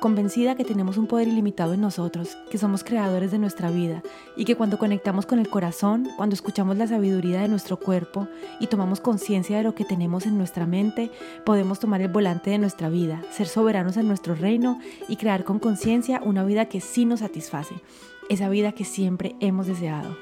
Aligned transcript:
convencida 0.00 0.54
que 0.54 0.64
tenemos 0.64 0.96
un 0.96 1.06
poder 1.06 1.28
ilimitado 1.28 1.74
en 1.74 1.80
nosotros, 1.80 2.36
que 2.50 2.58
somos 2.58 2.84
creadores 2.84 3.30
de 3.30 3.38
nuestra 3.38 3.70
vida 3.70 4.02
y 4.36 4.44
que 4.44 4.56
cuando 4.56 4.78
conectamos 4.78 5.26
con 5.26 5.38
el 5.38 5.48
corazón, 5.48 6.08
cuando 6.16 6.34
escuchamos 6.34 6.76
la 6.76 6.86
sabiduría 6.86 7.40
de 7.40 7.48
nuestro 7.48 7.78
cuerpo 7.78 8.28
y 8.60 8.66
tomamos 8.66 9.00
conciencia 9.00 9.56
de 9.56 9.62
lo 9.62 9.74
que 9.74 9.84
tenemos 9.84 10.26
en 10.26 10.38
nuestra 10.38 10.66
mente, 10.66 11.10
podemos 11.44 11.80
tomar 11.80 12.00
el 12.00 12.08
volante 12.08 12.50
de 12.50 12.58
nuestra 12.58 12.88
vida, 12.88 13.22
ser 13.30 13.48
soberanos 13.48 13.96
en 13.96 14.08
nuestro 14.08 14.34
reino 14.34 14.78
y 15.08 15.16
crear 15.16 15.44
con 15.44 15.58
conciencia 15.58 16.20
una 16.24 16.44
vida 16.44 16.66
que 16.66 16.80
sí 16.80 17.04
nos 17.04 17.20
satisface, 17.20 17.74
esa 18.28 18.48
vida 18.48 18.72
que 18.72 18.84
siempre 18.84 19.36
hemos 19.40 19.66
deseado. 19.66 20.16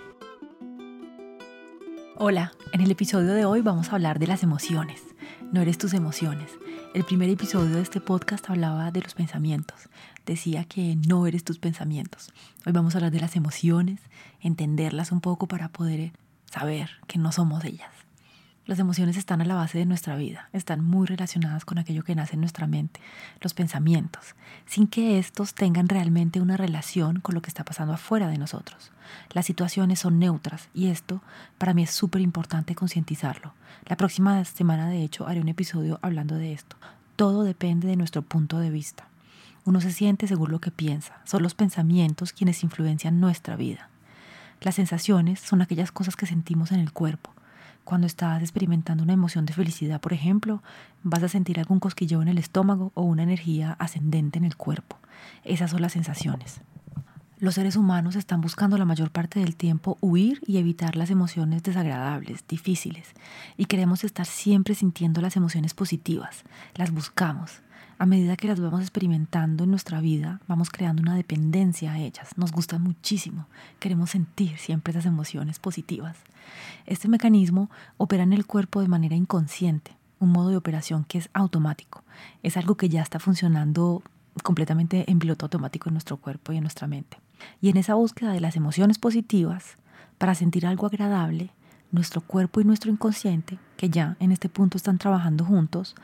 Hola, 2.17 2.53
en 2.73 2.81
el 2.81 2.91
episodio 2.93 3.35
de 3.35 3.45
hoy 3.45 3.61
vamos 3.61 3.89
a 3.89 3.97
hablar 3.97 4.21
de 4.21 4.29
las 4.29 4.45
emociones. 4.45 5.03
No 5.51 5.61
eres 5.61 5.79
tus 5.79 5.95
emociones. 5.95 6.51
El 6.95 7.03
primer 7.03 7.29
episodio 7.29 7.75
de 7.75 7.83
este 7.83 8.01
podcast 8.01 8.49
hablaba 8.49 8.93
de 8.93 9.01
los 9.01 9.15
pensamientos. 9.15 9.89
Decía 10.27 10.65
que 10.65 10.95
no 11.09 11.27
eres 11.27 11.43
tus 11.43 11.59
pensamientos. 11.59 12.33
Hoy 12.65 12.73
vamos 12.73 12.95
a 12.95 12.99
hablar 12.99 13.11
de 13.11 13.19
las 13.19 13.35
emociones, 13.35 13.99
entenderlas 14.41 15.11
un 15.11 15.21
poco 15.21 15.49
para 15.49 15.71
poder 15.71 16.13
saber 16.53 16.91
que 17.09 17.19
no 17.19 17.33
somos 17.33 17.65
ellas. 17.65 17.91
Las 18.67 18.79
emociones 18.79 19.19
están 19.19 19.43
a 19.43 19.45
la 19.45 19.57
base 19.57 19.77
de 19.77 19.85
nuestra 19.85 20.17
vida, 20.17 20.49
están 20.55 20.83
muy 20.83 21.07
relacionadas 21.07 21.67
con 21.67 21.77
aquello 21.77 22.03
que 22.03 22.15
nace 22.15 22.33
en 22.33 22.41
nuestra 22.41 22.67
mente, 22.67 22.99
los 23.43 23.53
pensamientos, 23.53 24.37
sin 24.65 24.87
que 24.87 25.19
estos 25.19 25.53
tengan 25.53 25.87
realmente 25.87 26.41
una 26.41 26.57
relación 26.57 27.21
con 27.21 27.35
lo 27.35 27.43
que 27.43 27.51
está 27.51 27.63
pasando 27.65 27.93
afuera 27.93 28.29
de 28.29 28.39
nosotros. 28.39 28.91
Las 29.35 29.45
situaciones 29.45 29.99
son 29.99 30.19
neutras 30.19 30.71
y 30.73 30.87
esto 30.87 31.21
para 31.59 31.75
mí 31.75 31.83
es 31.83 31.91
súper 31.91 32.23
importante 32.23 32.75
concientizarlo. 32.75 33.53
La 33.85 33.99
próxima 33.99 34.43
semana, 34.47 34.89
de 34.89 35.03
hecho, 35.03 35.27
haré 35.27 35.43
un 35.43 35.49
episodio 35.49 35.99
hablando 36.01 36.37
de 36.37 36.55
esto. 36.55 36.77
Todo 37.17 37.43
depende 37.43 37.87
de 37.87 37.97
nuestro 37.97 38.23
punto 38.23 38.61
de 38.61 38.71
vista. 38.71 39.09
Uno 39.67 39.83
se 39.83 39.93
siente 39.93 40.27
según 40.27 40.51
lo 40.51 40.63
que 40.63 40.71
piensa, 40.71 41.21
son 41.25 41.43
los 41.43 41.55
pensamientos 41.55 42.33
quienes 42.33 42.65
influencian 42.65 43.21
nuestra 43.21 43.57
vida. 43.57 43.91
Las 44.63 44.77
sensaciones 44.77 45.39
son 45.39 45.61
aquellas 45.61 45.93
cosas 45.93 46.17
que 46.17 46.25
sentimos 46.25 46.73
en 46.73 46.81
el 46.81 46.91
cuerpo 46.91 47.34
cuando 47.85 48.07
estás 48.07 48.43
experimentando 48.43 49.03
una 49.05 49.13
emoción 49.13 49.47
de 49.47 49.53
felicidad, 49.53 50.01
por 50.01 50.13
ejemplo, 50.13 50.63
vas 51.03 51.23
a 51.23 51.29
sentir 51.29 51.59
algún 51.59 51.81
cosquilleo 51.81 52.23
en 52.23 52.29
el 52.29 52.39
estómago 52.39 52.93
o 52.95 53.03
una 53.03 53.23
energía 53.23 53.77
ascendente 53.79 54.39
en 54.39 54.45
el 54.45 54.57
cuerpo. 54.57 54.99
Esas 55.45 55.71
son 55.71 55.83
las 55.83 55.93
sensaciones. 55.93 56.61
Los 57.39 57.57
seres 57.57 57.77
humanos 57.77 58.17
están 58.17 58.41
buscando 58.41 58.79
la 58.79 58.85
mayor 58.85 59.11
parte 59.11 59.41
del 59.41 59.57
tiempo 59.57 59.99
huir 60.01 60.41
y 60.47 60.59
evitar 60.59 60.97
las 60.97 61.11
emociones 61.11 61.63
desagradables, 61.63 62.47
difíciles, 62.49 63.09
y 63.57 63.67
queremos 63.67 64.05
estar 64.05 64.25
siempre 64.25 64.75
sintiendo 64.75 65.21
las 65.21 65.37
emociones 65.37 65.75
positivas. 65.75 66.45
Las 66.75 66.91
buscamos. 66.91 67.61
A 67.97 68.07
medida 68.07 68.37
que 68.37 68.49
las 68.49 68.59
vamos 68.59 68.81
experimentando 68.81 69.65
en 69.65 69.71
nuestra 69.71 70.01
vida, 70.01 70.41
vamos 70.49 70.71
creando 70.71 71.01
una 71.01 71.15
dependencia 71.15 71.93
a 71.93 71.99
ellas. 71.99 72.37
Nos 72.37 72.51
gustan 72.51 72.83
muchísimo. 72.83 73.47
Queremos 73.79 74.11
sentir 74.11 74.59
siempre 74.59 74.91
esas 74.91 75.07
emociones 75.07 75.61
positivas. 75.61 76.17
Este 76.87 77.09
mecanismo 77.09 77.71
opera 77.97 78.25
en 78.25 78.33
el 78.33 78.47
cuerpo 78.47 78.81
de 78.81 78.89
manera 78.89 79.15
inconsciente, 79.15 79.97
un 80.19 80.31
modo 80.31 80.49
de 80.49 80.57
operación 80.57 81.05
que 81.05 81.19
es 81.19 81.31
automático. 81.35 82.03
Es 82.43 82.57
algo 82.57 82.75
que 82.75 82.89
ya 82.89 83.01
está 83.01 83.21
funcionando 83.21 84.03
completamente 84.43 85.09
en 85.09 85.21
piloto 85.21 85.47
automático 85.47 85.89
en 85.89 85.95
nuestro 85.95 86.17
cuerpo 86.17 86.53
y 86.53 86.57
en 86.57 86.65
nuestra 86.65 86.89
mente. 86.89 87.19
Y 87.61 87.69
en 87.69 87.77
esa 87.77 87.95
búsqueda 87.95 88.33
de 88.33 88.41
las 88.41 88.57
emociones 88.57 88.99
positivas, 88.99 89.77
para 90.19 90.35
sentir 90.35 90.67
algo 90.67 90.87
agradable, 90.87 91.51
nuestro 91.95 92.21
cuerpo 92.21 92.61
y 92.61 92.65
nuestro 92.65 92.91
inconsciente, 92.91 93.59
que 93.77 93.89
ya 93.89 94.17
en 94.19 94.33
este 94.33 94.49
punto 94.49 94.77
están 94.77 94.99
trabajando 94.99 95.45
juntos, 95.45 95.95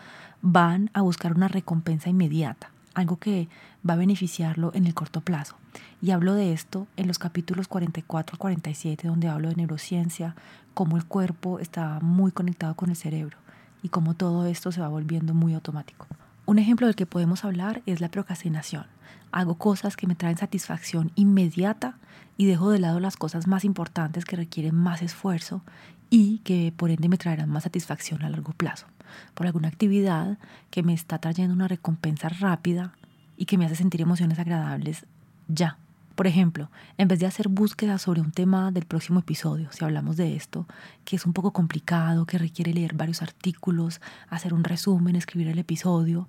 van 0.41 0.91
a 0.95 1.03
buscar 1.03 1.35
una 1.35 1.49
recompensa 1.49 2.09
inmediata, 2.09 2.71
algo 2.95 3.19
que 3.19 3.49
va 3.89 3.95
a 3.95 3.99
beneficiarlo 3.99 4.71
en 4.75 4.87
el 4.87 4.95
corto 4.95 5.21
plazo. 5.21 5.57
Y 6.01 6.13
hablo 6.13 6.35
de 6.35 6.53
esto 6.53 6.87
en 6.97 7.09
los 7.09 7.19
capítulos 7.19 7.69
44 7.69 8.35
al 8.35 8.39
47, 8.39 9.09
donde 9.09 9.29
hablo 9.29 9.49
de 9.49 9.57
neurociencia, 9.57 10.35
cómo 10.75 10.97
el 10.97 11.05
cuerpo 11.05 11.59
está 11.59 11.99
muy 12.01 12.31
conectado 12.31 12.75
con 12.75 12.91
el 12.91 12.97
cerebro 12.97 13.37
y 13.83 13.89
cómo 13.89 14.15
todo 14.15 14.47
esto 14.47 14.73
se 14.73 14.81
va 14.81 14.89
volviendo 14.89 15.35
muy 15.35 15.55
automático. 15.55 16.07
Un 16.47 16.59
ejemplo 16.59 16.87
del 16.87 16.97
que 16.97 17.07
podemos 17.07 17.45
hablar 17.45 17.83
es 17.87 18.01
la 18.01 18.11
procrastinación. 18.11 18.87
Hago 19.33 19.57
cosas 19.57 19.97
que 19.97 20.07
me 20.07 20.15
traen 20.15 20.37
satisfacción 20.37 21.13
inmediata 21.15 21.99
y 22.37 22.47
dejo 22.47 22.71
de 22.71 22.79
lado 22.79 23.01
las 23.01 23.17
cosas 23.17 23.47
más 23.47 23.65
importantes 23.65 24.25
que 24.25 24.37
requieren 24.37 24.75
más 24.75 25.03
esfuerzo 25.03 25.63
y 26.11 26.39
que 26.39 26.73
por 26.77 26.91
ende 26.91 27.09
me 27.09 27.19
traerán 27.19 27.51
más 27.51 27.65
satisfacción 27.65 28.23
a 28.23 28.31
largo 28.31 28.53
plazo. 28.53 28.87
Por 29.35 29.47
alguna 29.47 29.69
actividad 29.69 30.39
que 30.71 30.83
me 30.83 30.95
está 30.95 31.19
trayendo 31.19 31.55
una 31.55 31.69
recompensa 31.69 32.29
rápida 32.29 32.95
y 33.37 33.47
que 33.47 33.59
me 33.59 33.67
hace 33.67 33.77
sentir 33.77 34.01
emociones 34.01 34.39
agradables 34.39 35.07
ya. 35.49 35.79
Por 36.21 36.27
ejemplo, 36.27 36.71
en 36.99 37.09
vez 37.09 37.19
de 37.19 37.25
hacer 37.25 37.49
búsquedas 37.49 38.03
sobre 38.03 38.21
un 38.21 38.31
tema 38.31 38.71
del 38.73 38.85
próximo 38.85 39.21
episodio, 39.21 39.73
si 39.73 39.83
hablamos 39.85 40.19
de 40.19 40.37
esto, 40.37 40.67
que 41.07 41.17
es 41.17 41.25
un 41.25 41.33
poco 41.33 41.53
complicado, 41.53 42.27
que 42.27 42.37
requiere 42.37 42.75
leer 42.75 42.93
varios 42.95 43.23
artículos, 43.23 44.03
hacer 44.29 44.53
un 44.53 44.63
resumen, 44.63 45.17
escribir 45.17 45.49
el 45.49 45.59
episodio, 45.59 46.29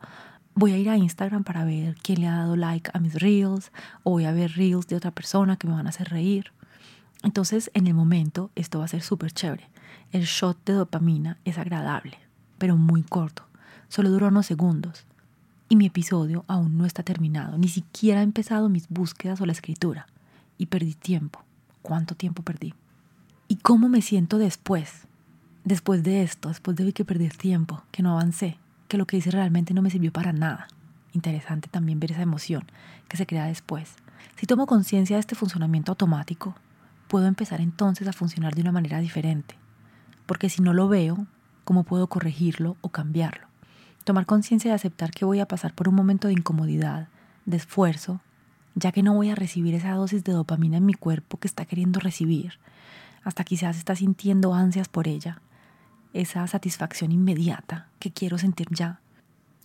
voy 0.56 0.73
a 0.73 0.78
ir 0.78 0.89
a 0.89 0.97
Instagram 0.97 1.44
para 1.44 1.66
ver 1.66 1.95
quién 2.01 2.22
le 2.22 2.28
ha 2.28 2.38
dado 2.38 2.56
like 2.56 2.91
a 2.94 3.00
mis 3.00 3.16
reels 3.16 3.72
o 4.03 4.12
voy 4.12 4.25
a 4.25 4.31
ver 4.31 4.51
reels 4.51 4.88
de 4.88 4.95
otra 4.95 5.12
persona 5.12 5.57
que 5.57 5.67
me 5.67 5.73
van 5.73 5.88
a 5.88 5.89
hacer 5.89 6.09
reír. 6.09 6.51
Entonces, 7.23 7.69
en 7.73 7.88
el 7.88 7.94
momento, 7.94 8.50
esto 8.56 8.79
va 8.79 8.85
a 8.85 8.89
ser 8.89 9.01
súper 9.01 9.31
chévere. 9.31 9.69
El 10.12 10.23
shot 10.23 10.57
de 10.66 10.73
dopamina 10.73 11.38
es 11.45 11.57
agradable, 11.57 12.17
pero 12.57 12.78
muy 12.78 13.03
corto. 13.03 13.44
Solo 13.88 14.09
dura 14.09 14.28
unos 14.28 14.45
segundos 14.45 15.06
y 15.69 15.75
mi 15.78 15.85
episodio 15.85 16.44
aún 16.47 16.78
no 16.78 16.85
está 16.85 17.01
terminado. 17.01 17.57
Ni 17.57 17.69
siquiera 17.69 18.19
he 18.19 18.23
empezado 18.23 18.68
mis 18.68 18.89
búsquedas 18.89 19.39
o 19.39 19.45
la 19.45 19.53
escritura. 19.53 20.07
Y 20.57 20.66
perdí 20.66 20.95
tiempo. 20.95 21.44
¿Cuánto 21.81 22.13
tiempo 22.16 22.44
perdí? 22.44 22.73
¿Y 23.47 23.56
cómo 23.56 23.88
me 23.88 24.01
siento 24.01 24.38
después? 24.38 25.07
Después 25.63 26.03
de 26.03 26.23
esto, 26.23 26.50
después 26.50 26.75
de 26.75 26.91
que 26.91 27.06
perdí 27.06 27.29
tiempo, 27.29 27.83
que 27.91 28.03
no 28.03 28.12
avancé, 28.12 28.57
que 28.91 28.97
lo 28.97 29.07
que 29.07 29.16
hice 29.16 29.31
realmente 29.31 29.74
no 29.74 29.81
me 29.81 29.90
sirvió 29.90 30.12
para 30.12 30.34
nada. 30.34 30.68
Interesante 31.13 31.69
también 31.69 32.02
ver 32.02 32.12
esa 32.12 32.24
emoción 32.24 32.66
que 33.07 33.16
se 33.16 33.25
crea 33.25 33.46
después. 33.46 33.96
Si 34.35 34.46
tomo 34.46 34.66
conciencia 34.66 35.16
de 35.16 35.22
este 35.22 35.34
funcionamiento 35.34 35.94
automático, 35.94 36.56
puedo 37.07 37.28
empezar 37.28 37.62
entonces 37.62 38.06
a 38.09 38.12
funcionar 38.12 38.53
de 38.53 38.63
una 38.63 38.74
manera 38.74 39.00
diferente. 39.00 39.56
Porque 40.25 40.50
si 40.50 40.62
no 40.62 40.74
lo 40.74 40.90
veo, 40.90 41.25
¿cómo 41.63 41.85
puedo 41.85 42.07
corregirlo 42.07 42.75
o 42.81 42.90
cambiarlo? 42.90 43.47
Tomar 44.03 44.25
conciencia 44.25 44.72
de 44.72 44.75
aceptar 44.75 45.12
que 45.12 45.24
voy 45.24 45.40
a 45.40 45.47
pasar 45.47 45.74
por 45.74 45.88
un 45.88 45.96
momento 45.96 46.28
de 46.28 46.34
incomodidad, 46.34 47.07
de 47.46 47.56
esfuerzo, 47.56 48.19
ya 48.75 48.91
que 48.91 49.03
no 49.03 49.13
voy 49.13 49.30
a 49.30 49.35
recibir 49.35 49.74
esa 49.74 49.94
dosis 49.94 50.25
de 50.25 50.34
dopamina 50.34 50.75
en 50.75 50.85
mi 50.85 50.96
cuerpo 50.96 51.38
que 51.38 51.47
está 51.47 51.63
queriendo 51.63 52.01
recibir, 52.01 52.59
hasta 53.24 53.46
quizás 53.46 53.78
está 53.78 53.96
sintiendo 53.96 54.53
ansias 54.53 54.90
por 54.90 55.07
ella, 55.07 55.41
esa 56.14 56.46
satisfacción 56.48 57.12
inmediata 57.12 57.88
que 58.00 58.12
quiero 58.12 58.38
sentir 58.38 58.68
ya. 58.72 59.00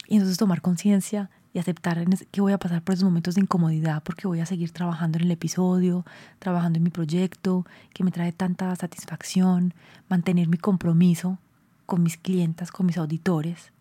Y 0.09 0.15
entonces 0.15 0.39
tomar 0.39 0.61
conciencia 0.61 1.31
y 1.53 1.59
aceptar 1.59 2.05
que 2.31 2.41
voy 2.41 2.53
a 2.53 2.59
pasar 2.59 2.83
por 2.83 2.95
esos 2.95 3.05
momentos 3.05 3.35
de 3.35 3.41
incomodidad 3.41 4.03
porque 4.03 4.29
voy 4.29 4.41
a 4.41 4.47
seguir 4.47 4.71
trabajando 4.71 5.19
en 5.19 5.25
el 5.25 5.31
episodio, 5.31 6.05
trabajando 6.39 6.77
en 6.77 6.85
mi 6.85 6.91
proyecto 6.91 7.67
que 7.95 8.05
me 8.05 8.13
trae 8.13 8.33
tanta 8.33 8.75
satisfacción, 8.77 9.75
mantener 10.09 10.49
mi 10.49 10.59
compromiso 10.59 11.39
con 11.87 12.03
mis 12.03 12.17
clientas, 12.17 12.71
con 12.71 12.87
mis 12.87 12.99
auditores 12.99 13.73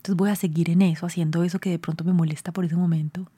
entonces 0.00 0.16
voy 0.16 0.30
a 0.30 0.36
seguir 0.36 0.70
en 0.70 0.80
eso, 0.80 1.04
haciendo 1.04 1.44
eso 1.44 1.58
que 1.58 1.68
de 1.68 1.78
pronto 1.78 2.04
me 2.04 2.14
molesta 2.14 2.52
por 2.52 2.64
ese 2.64 2.74
momento. 2.74 3.30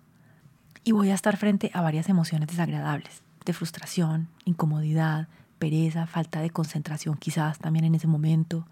Y 0.85 0.93
voy 0.93 1.11
a 1.11 1.15
estar 1.15 1.37
frente 1.37 1.73
a 1.75 1.81
varias 1.81 2.09
emociones 2.09 2.47
desagradables, 2.47 3.23
de 3.45 3.53
frustración, 3.53 4.29
incomodidad, 4.45 5.27
pereza, 5.63 6.09
falta 6.09 6.41
de 6.41 6.51
concentración 6.51 7.17
quizás 7.17 7.61
también 7.61 7.85
en 7.85 7.95
ese 7.95 8.09
momento, 8.09 8.67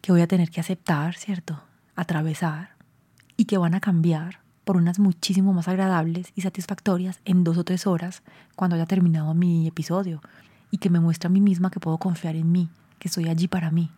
que 0.00 0.12
voy 0.12 0.20
a 0.20 0.28
tener 0.28 0.50
que 0.50 0.60
aceptar, 0.60 1.16
¿cierto? 1.16 1.60
Atravesar 1.96 2.76
y 3.36 3.46
que 3.46 3.58
van 3.58 3.74
a 3.74 3.80
cambiar 3.80 4.38
por 4.64 4.76
unas 4.76 5.00
muchísimo 5.00 5.52
más 5.52 5.66
agradables 5.66 6.30
y 6.36 6.42
satisfactorias 6.42 7.18
en 7.24 7.42
dos 7.42 7.58
o 7.58 7.64
tres 7.64 7.88
horas 7.88 8.22
cuando 8.54 8.76
haya 8.76 8.86
terminado 8.86 9.34
mi 9.34 9.66
episodio 9.66 10.20
y 10.70 10.78
que 10.78 10.90
me 10.90 11.00
muestra 11.00 11.26
a 11.26 11.32
mí 11.32 11.40
misma 11.40 11.72
que 11.72 11.80
puedo 11.80 11.98
confiar 11.98 12.36
en 12.36 12.52
mí, 12.52 12.68
que 13.00 13.08
estoy 13.08 13.28
allí 13.28 13.48
para 13.48 13.72
mí, 13.72 13.90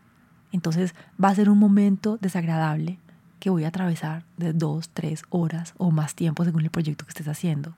entonces 0.51 0.95
va 1.23 1.29
a 1.29 1.35
ser 1.35 1.51
un 1.51 1.59
momento 1.59 2.17
desagradable 2.23 2.99
que 3.38 3.50
voy 3.50 3.64
a 3.64 3.69
atravesar 3.69 4.25
de 4.37 4.52
dos, 4.52 4.90
tres 4.90 5.23
horas 5.31 5.75
o 5.79 5.90
más 5.90 6.14
tiempo 6.14 6.44
según 6.44 6.62
el 6.62 6.70
proyecto 6.70 7.05
que 7.05 7.11
estés 7.11 7.29
haciendo. 7.29 7.75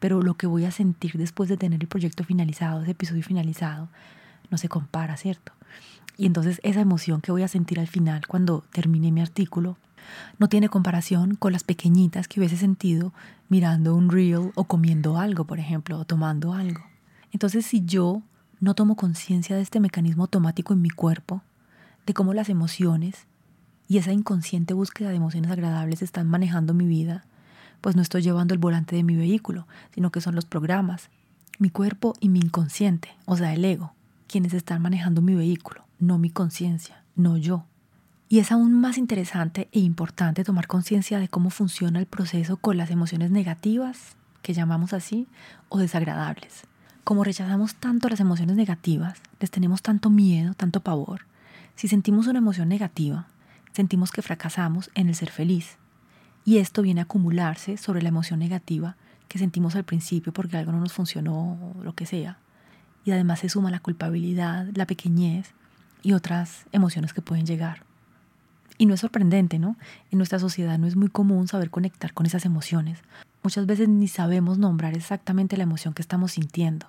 Pero 0.00 0.22
lo 0.22 0.34
que 0.34 0.46
voy 0.46 0.64
a 0.64 0.70
sentir 0.70 1.12
después 1.12 1.48
de 1.48 1.56
tener 1.56 1.80
el 1.80 1.88
proyecto 1.88 2.24
finalizado, 2.24 2.82
ese 2.82 2.92
episodio 2.92 3.22
finalizado, 3.22 3.88
no 4.50 4.58
se 4.58 4.68
compara, 4.68 5.16
¿cierto? 5.16 5.52
Y 6.16 6.26
entonces 6.26 6.60
esa 6.62 6.80
emoción 6.80 7.20
que 7.20 7.32
voy 7.32 7.42
a 7.42 7.48
sentir 7.48 7.80
al 7.80 7.88
final 7.88 8.26
cuando 8.26 8.64
termine 8.72 9.12
mi 9.12 9.20
artículo 9.20 9.76
no 10.38 10.48
tiene 10.48 10.68
comparación 10.68 11.34
con 11.34 11.52
las 11.52 11.64
pequeñitas 11.64 12.28
que 12.28 12.40
hubiese 12.40 12.56
sentido 12.56 13.12
mirando 13.48 13.94
un 13.94 14.10
reel 14.10 14.52
o 14.54 14.64
comiendo 14.64 15.18
algo, 15.18 15.44
por 15.44 15.58
ejemplo, 15.58 15.98
o 15.98 16.04
tomando 16.04 16.52
algo. 16.52 16.84
Entonces, 17.32 17.66
si 17.66 17.84
yo 17.84 18.22
no 18.60 18.74
tomo 18.74 18.96
conciencia 18.96 19.56
de 19.56 19.62
este 19.62 19.80
mecanismo 19.80 20.24
automático 20.24 20.72
en 20.72 20.82
mi 20.82 20.90
cuerpo, 20.90 21.42
de 22.06 22.14
cómo 22.14 22.34
las 22.34 22.48
emociones 22.48 23.26
y 23.88 23.98
esa 23.98 24.12
inconsciente 24.12 24.74
búsqueda 24.74 25.10
de 25.10 25.16
emociones 25.16 25.50
agradables 25.50 26.02
están 26.02 26.28
manejando 26.28 26.74
mi 26.74 26.86
vida, 26.86 27.24
pues 27.80 27.96
no 27.96 28.02
estoy 28.02 28.22
llevando 28.22 28.54
el 28.54 28.58
volante 28.58 28.96
de 28.96 29.02
mi 29.02 29.14
vehículo, 29.14 29.66
sino 29.94 30.10
que 30.10 30.20
son 30.20 30.34
los 30.34 30.44
programas, 30.44 31.10
mi 31.58 31.70
cuerpo 31.70 32.14
y 32.20 32.28
mi 32.28 32.40
inconsciente, 32.40 33.10
o 33.24 33.36
sea, 33.36 33.54
el 33.54 33.64
ego, 33.64 33.92
quienes 34.26 34.54
están 34.54 34.82
manejando 34.82 35.22
mi 35.22 35.34
vehículo, 35.34 35.84
no 35.98 36.18
mi 36.18 36.30
conciencia, 36.30 37.02
no 37.14 37.36
yo. 37.36 37.64
Y 38.28 38.40
es 38.40 38.50
aún 38.50 38.72
más 38.72 38.98
interesante 38.98 39.68
e 39.72 39.78
importante 39.78 40.42
tomar 40.42 40.66
conciencia 40.66 41.20
de 41.20 41.28
cómo 41.28 41.50
funciona 41.50 42.00
el 42.00 42.06
proceso 42.06 42.56
con 42.56 42.76
las 42.76 42.90
emociones 42.90 43.30
negativas, 43.30 44.16
que 44.42 44.52
llamamos 44.52 44.92
así, 44.92 45.28
o 45.68 45.78
desagradables. 45.78 46.62
Como 47.04 47.22
rechazamos 47.22 47.76
tanto 47.76 48.08
las 48.08 48.18
emociones 48.18 48.56
negativas, 48.56 49.20
les 49.38 49.50
tenemos 49.50 49.80
tanto 49.80 50.10
miedo, 50.10 50.54
tanto 50.54 50.80
pavor, 50.80 51.20
si 51.76 51.88
sentimos 51.88 52.26
una 52.26 52.38
emoción 52.38 52.68
negativa, 52.68 53.28
sentimos 53.76 54.10
que 54.10 54.22
fracasamos 54.22 54.90
en 54.94 55.08
el 55.08 55.14
ser 55.14 55.30
feliz. 55.30 55.76
Y 56.44 56.58
esto 56.58 56.80
viene 56.82 57.00
a 57.00 57.04
acumularse 57.04 57.76
sobre 57.76 58.00
la 58.00 58.08
emoción 58.08 58.38
negativa 58.38 58.96
que 59.28 59.38
sentimos 59.38 59.76
al 59.76 59.84
principio 59.84 60.32
porque 60.32 60.56
algo 60.56 60.72
no 60.72 60.80
nos 60.80 60.94
funcionó 60.94 61.74
lo 61.82 61.94
que 61.94 62.06
sea. 62.06 62.38
Y 63.04 63.10
además 63.10 63.40
se 63.40 63.48
suma 63.48 63.70
la 63.70 63.80
culpabilidad, 63.80 64.66
la 64.74 64.86
pequeñez 64.86 65.52
y 66.02 66.12
otras 66.12 66.64
emociones 66.72 67.12
que 67.12 67.20
pueden 67.20 67.44
llegar. 67.44 67.84
Y 68.78 68.86
no 68.86 68.94
es 68.94 69.00
sorprendente, 69.00 69.58
¿no? 69.58 69.76
En 70.10 70.18
nuestra 70.18 70.38
sociedad 70.38 70.78
no 70.78 70.86
es 70.86 70.96
muy 70.96 71.08
común 71.08 71.46
saber 71.46 71.70
conectar 71.70 72.14
con 72.14 72.24
esas 72.24 72.46
emociones. 72.46 73.00
Muchas 73.42 73.66
veces 73.66 73.88
ni 73.88 74.08
sabemos 74.08 74.58
nombrar 74.58 74.96
exactamente 74.96 75.56
la 75.56 75.64
emoción 75.64 75.92
que 75.92 76.02
estamos 76.02 76.32
sintiendo. 76.32 76.86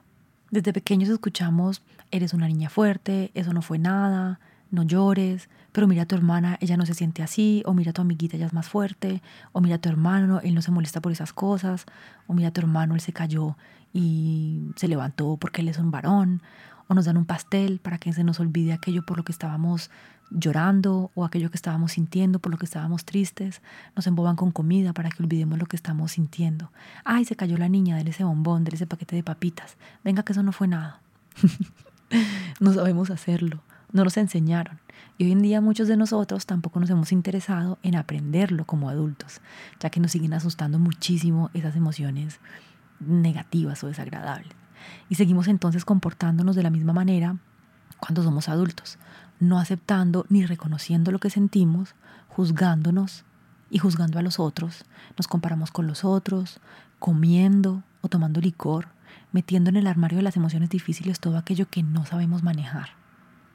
Desde 0.52 0.72
pequeños 0.72 1.10
escuchamos, 1.10 1.82
eres 2.12 2.34
una 2.34 2.48
niña 2.48 2.70
fuerte, 2.70 3.32
eso 3.34 3.52
no 3.52 3.62
fue 3.62 3.78
nada, 3.78 4.40
no 4.72 4.84
llores, 4.84 5.50
pero 5.72 5.88
mira 5.88 6.04
a 6.04 6.06
tu 6.06 6.16
hermana, 6.16 6.58
ella 6.62 6.78
no 6.78 6.86
se 6.86 6.94
siente 6.94 7.24
así, 7.24 7.64
o 7.66 7.74
mira 7.74 7.92
a 7.92 7.94
tu 7.94 8.02
amiguita, 8.02 8.38
ella 8.38 8.48
es 8.48 8.54
más 8.54 8.68
fuerte, 8.68 9.22
o 9.52 9.62
mira 9.62 9.76
a 9.76 9.80
tu 9.80 9.90
hermano, 9.90 10.40
él 10.42 10.56
no 10.56 10.62
se 10.62 10.72
molesta 10.72 11.02
por 11.02 11.12
esas 11.12 11.34
cosas, 11.34 11.86
o 12.28 12.34
mira 12.34 12.50
a 12.50 12.52
tu 12.52 12.62
hermano, 12.62 12.96
él 12.96 13.02
se 13.02 13.14
cayó 13.14 13.58
y 13.94 14.72
se 14.76 14.88
levantó 14.88 15.38
porque 15.38 15.62
él 15.62 15.70
es 15.70 15.78
un 15.78 15.92
varón, 15.92 16.42
o 16.88 16.94
nos 16.94 17.06
dan 17.06 17.18
un 17.18 17.26
pastel 17.26 17.80
para 17.80 17.98
que 17.98 18.14
se 18.14 18.24
nos 18.24 18.40
olvide 18.40 18.74
aquello 18.74 19.06
por 19.06 19.18
lo 19.18 19.24
que 19.24 19.32
estábamos 19.32 19.90
llorando 20.30 21.12
o 21.16 21.24
aquello 21.26 21.50
que 21.50 21.58
estábamos 21.58 21.94
sintiendo, 21.94 22.40
por 22.40 22.52
lo 22.52 22.58
que 22.58 22.66
estábamos 22.66 23.06
tristes, 23.06 23.62
nos 23.96 24.08
emboban 24.08 24.36
con 24.36 24.52
comida 24.52 24.94
para 24.94 25.10
que 25.10 25.24
olvidemos 25.24 25.58
lo 25.58 25.66
que 25.66 25.76
estamos 25.76 26.14
sintiendo. 26.14 26.72
Ay, 27.04 27.26
se 27.26 27.36
cayó 27.36 27.58
la 27.58 27.70
niña, 27.70 27.96
déle 27.96 28.12
ese 28.12 28.24
bombón, 28.24 28.64
déle 28.64 28.76
ese 28.76 28.88
paquete 28.88 29.16
de 29.16 29.24
papitas. 29.24 29.78
Venga 30.04 30.24
que 30.24 30.34
eso 30.34 30.44
no 30.44 30.52
fue 30.52 30.68
nada. 30.68 31.02
no 32.60 32.74
sabemos 32.74 33.10
hacerlo, 33.10 33.62
no 33.92 34.04
nos 34.04 34.18
enseñaron. 34.18 34.80
Y 35.18 35.26
hoy 35.26 35.32
en 35.32 35.42
día 35.42 35.62
muchos 35.62 35.88
de 35.88 35.98
nosotros 35.98 36.46
tampoco 36.46 36.80
nos 36.80 36.90
hemos 36.90 37.12
interesado 37.12 37.80
en 37.84 37.96
aprenderlo 37.96 38.66
como 38.66 38.90
adultos, 38.90 39.42
ya 39.80 39.90
que 39.90 40.00
nos 40.00 40.12
siguen 40.12 40.34
asustando 40.34 40.80
muchísimo 40.80 41.50
esas 41.54 41.76
emociones 41.76 42.40
negativas 43.00 43.84
o 43.84 43.88
desagradables. 43.88 44.54
Y 45.10 45.16
seguimos 45.16 45.48
entonces 45.48 45.86
comportándonos 45.86 46.56
de 46.56 46.64
la 46.64 46.70
misma 46.70 46.94
manera 46.94 47.38
cuando 48.00 48.24
somos 48.24 48.48
adultos, 48.50 49.00
no 49.40 49.60
aceptando 49.60 50.26
ni 50.30 50.46
reconociendo 50.46 51.12
lo 51.12 51.20
que 51.20 51.30
sentimos, 51.30 51.96
juzgándonos 52.30 53.26
y 53.70 53.80
juzgando 53.80 54.20
a 54.20 54.22
los 54.22 54.40
otros. 54.40 54.86
Nos 55.18 55.28
comparamos 55.28 55.72
con 55.72 55.88
los 55.88 56.06
otros, 56.06 56.60
comiendo 57.00 57.84
o 58.02 58.08
tomando 58.08 58.40
licor, 58.40 58.90
metiendo 59.32 59.70
en 59.70 59.78
el 59.78 59.88
armario 59.88 60.18
de 60.18 60.24
las 60.24 60.38
emociones 60.38 60.70
difíciles 60.70 61.20
todo 61.20 61.38
aquello 61.38 61.68
que 61.70 61.84
no 61.84 62.06
sabemos 62.06 62.44
manejar. 62.44 62.90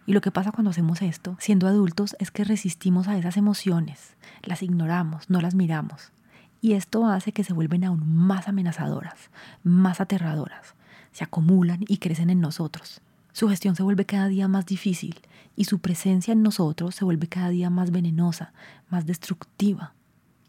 Y 0.06 0.12
lo 0.12 0.20
que 0.20 0.30
pasa 0.32 0.52
cuando 0.52 0.70
hacemos 0.70 1.00
esto, 1.02 1.36
siendo 1.38 1.68
adultos, 1.68 2.16
es 2.18 2.30
que 2.30 2.44
resistimos 2.44 3.06
a 3.08 3.16
esas 3.16 3.36
emociones, 3.36 4.16
las 4.42 4.62
ignoramos, 4.62 5.30
no 5.30 5.40
las 5.40 5.54
miramos. 5.54 6.12
Y 6.60 6.72
esto 6.72 7.06
hace 7.06 7.32
que 7.32 7.44
se 7.44 7.52
vuelven 7.52 7.84
aún 7.84 8.02
más 8.06 8.48
amenazadoras, 8.48 9.30
más 9.62 10.00
aterradoras, 10.00 10.74
se 11.12 11.24
acumulan 11.24 11.84
y 11.86 11.98
crecen 11.98 12.30
en 12.30 12.40
nosotros. 12.40 13.00
Su 13.32 13.48
gestión 13.48 13.76
se 13.76 13.82
vuelve 13.82 14.04
cada 14.04 14.28
día 14.28 14.48
más 14.48 14.66
difícil 14.66 15.20
y 15.56 15.64
su 15.64 15.78
presencia 15.78 16.32
en 16.32 16.42
nosotros 16.42 16.94
se 16.94 17.04
vuelve 17.04 17.28
cada 17.28 17.48
día 17.48 17.70
más 17.70 17.90
venenosa, 17.90 18.52
más 18.90 19.06
destructiva, 19.06 19.94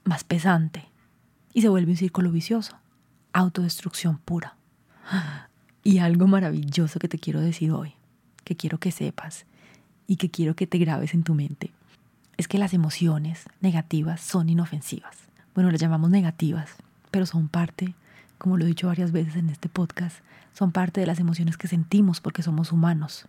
más 0.04 0.24
pesante. 0.24 0.90
Y 1.54 1.62
se 1.62 1.70
vuelve 1.70 1.92
un 1.92 1.98
círculo 1.98 2.32
vicioso, 2.32 2.78
autodestrucción 3.34 4.18
pura. 4.18 4.58
Y 5.86 5.98
algo 5.98 6.28
maravilloso 6.28 6.98
que 6.98 7.10
te 7.10 7.20
quiero 7.20 7.42
decir 7.42 7.74
hoy, 7.74 7.96
que 8.44 8.56
quiero 8.56 8.80
que 8.80 8.92
sepas 8.92 9.45
y 10.07 10.18
que 10.18 10.30
quiero 10.30 10.56
que 10.56 10.68
te 10.68 10.78
grabes 10.78 11.13
en 11.13 11.24
tu 11.24 11.34
mente, 11.34 11.72
es 12.38 12.48
que 12.48 12.57
las 12.57 12.74
emociones 12.74 13.45
negativas 13.62 14.22
son 14.22 14.50
inofensivas. 14.50 15.18
Bueno, 15.54 15.72
las 15.72 15.80
llamamos 15.80 16.10
negativas, 16.10 16.72
pero 17.12 17.25
son 17.25 17.48
parte 17.48 17.94
como 18.44 18.57
lo 18.57 18.66
he 18.66 18.68
dicho 18.68 18.88
varias 18.88 19.13
veces 19.13 19.38
en 19.38 19.50
este 19.50 19.69
podcast, 19.69 20.18
son 20.54 20.74
parte 20.74 21.00
de 21.00 21.07
las 21.07 21.22
emociones 21.22 21.56
que 21.56 21.69
sentimos 21.69 22.19
porque 22.19 22.44
somos 22.44 22.74
humanos. 22.74 23.25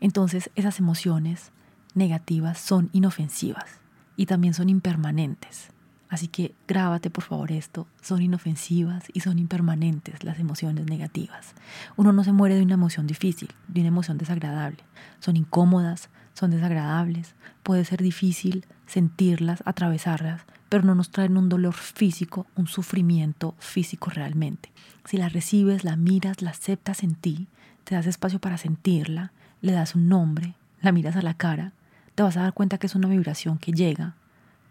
Entonces 0.00 0.50
esas 0.56 0.80
emociones 0.80 1.52
negativas 1.94 2.58
son 2.58 2.90
inofensivas 2.92 3.78
y 4.16 4.26
también 4.26 4.54
son 4.54 4.68
impermanentes. 4.68 5.68
Así 6.08 6.28
que 6.28 6.54
grábate 6.66 7.10
por 7.10 7.24
favor 7.24 7.52
esto, 7.52 7.86
son 8.00 8.22
inofensivas 8.22 9.04
y 9.12 9.20
son 9.20 9.38
impermanentes 9.38 10.24
las 10.24 10.38
emociones 10.38 10.86
negativas. 10.86 11.54
Uno 11.96 12.12
no 12.12 12.24
se 12.24 12.32
muere 12.32 12.54
de 12.54 12.62
una 12.62 12.74
emoción 12.74 13.06
difícil, 13.06 13.50
de 13.68 13.80
una 13.80 13.88
emoción 13.88 14.16
desagradable. 14.16 14.78
Son 15.20 15.36
incómodas, 15.36 16.08
son 16.32 16.50
desagradables, 16.50 17.34
puede 17.62 17.84
ser 17.84 18.02
difícil 18.02 18.64
sentirlas, 18.86 19.62
atravesarlas, 19.66 20.42
pero 20.68 20.84
no 20.84 20.94
nos 20.94 21.10
traen 21.10 21.36
un 21.36 21.48
dolor 21.48 21.74
físico, 21.74 22.46
un 22.54 22.66
sufrimiento 22.66 23.54
físico 23.58 24.10
realmente. 24.10 24.70
Si 25.04 25.16
la 25.16 25.28
recibes, 25.28 25.84
la 25.84 25.96
miras, 25.96 26.42
la 26.42 26.50
aceptas 26.50 27.02
en 27.02 27.14
ti, 27.14 27.48
te 27.84 27.94
das 27.94 28.06
espacio 28.06 28.38
para 28.38 28.58
sentirla, 28.58 29.32
le 29.60 29.72
das 29.72 29.94
un 29.94 30.08
nombre, 30.08 30.54
la 30.80 30.92
miras 30.92 31.16
a 31.16 31.22
la 31.22 31.34
cara, 31.34 31.72
te 32.14 32.22
vas 32.22 32.36
a 32.36 32.42
dar 32.42 32.52
cuenta 32.52 32.78
que 32.78 32.86
es 32.86 32.94
una 32.94 33.08
vibración 33.08 33.58
que 33.58 33.72
llega, 33.72 34.14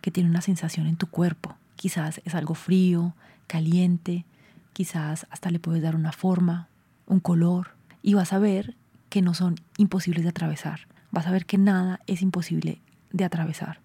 que 0.02 0.12
tiene 0.12 0.30
una 0.30 0.42
sensación 0.42 0.88
en 0.88 0.98
tu 0.98 1.08
cuerpo. 1.08 1.56
Quizás 1.76 2.22
es 2.26 2.36
algo 2.36 2.56
frío, 2.56 3.14
caliente, 3.48 4.26
quizás 4.74 5.28
hasta 5.30 5.50
le 5.50 5.60
puedes 5.60 5.82
dar 5.82 5.96
una 5.96 6.12
forma, 6.12 6.68
un 7.06 7.20
color, 7.20 7.76
y 8.02 8.14
vas 8.14 8.34
a 8.34 8.40
ver 8.40 8.76
que 9.10 9.22
no 9.22 9.34
son 9.34 9.56
imposibles 9.78 10.24
de 10.24 10.30
atravesar. 10.30 10.88
Vas 11.12 11.28
a 11.28 11.32
ver 11.32 11.46
que 11.46 11.58
nada 11.58 12.02
es 12.08 12.22
imposible 12.22 12.82
de 13.12 13.24
atravesar. 13.24 13.80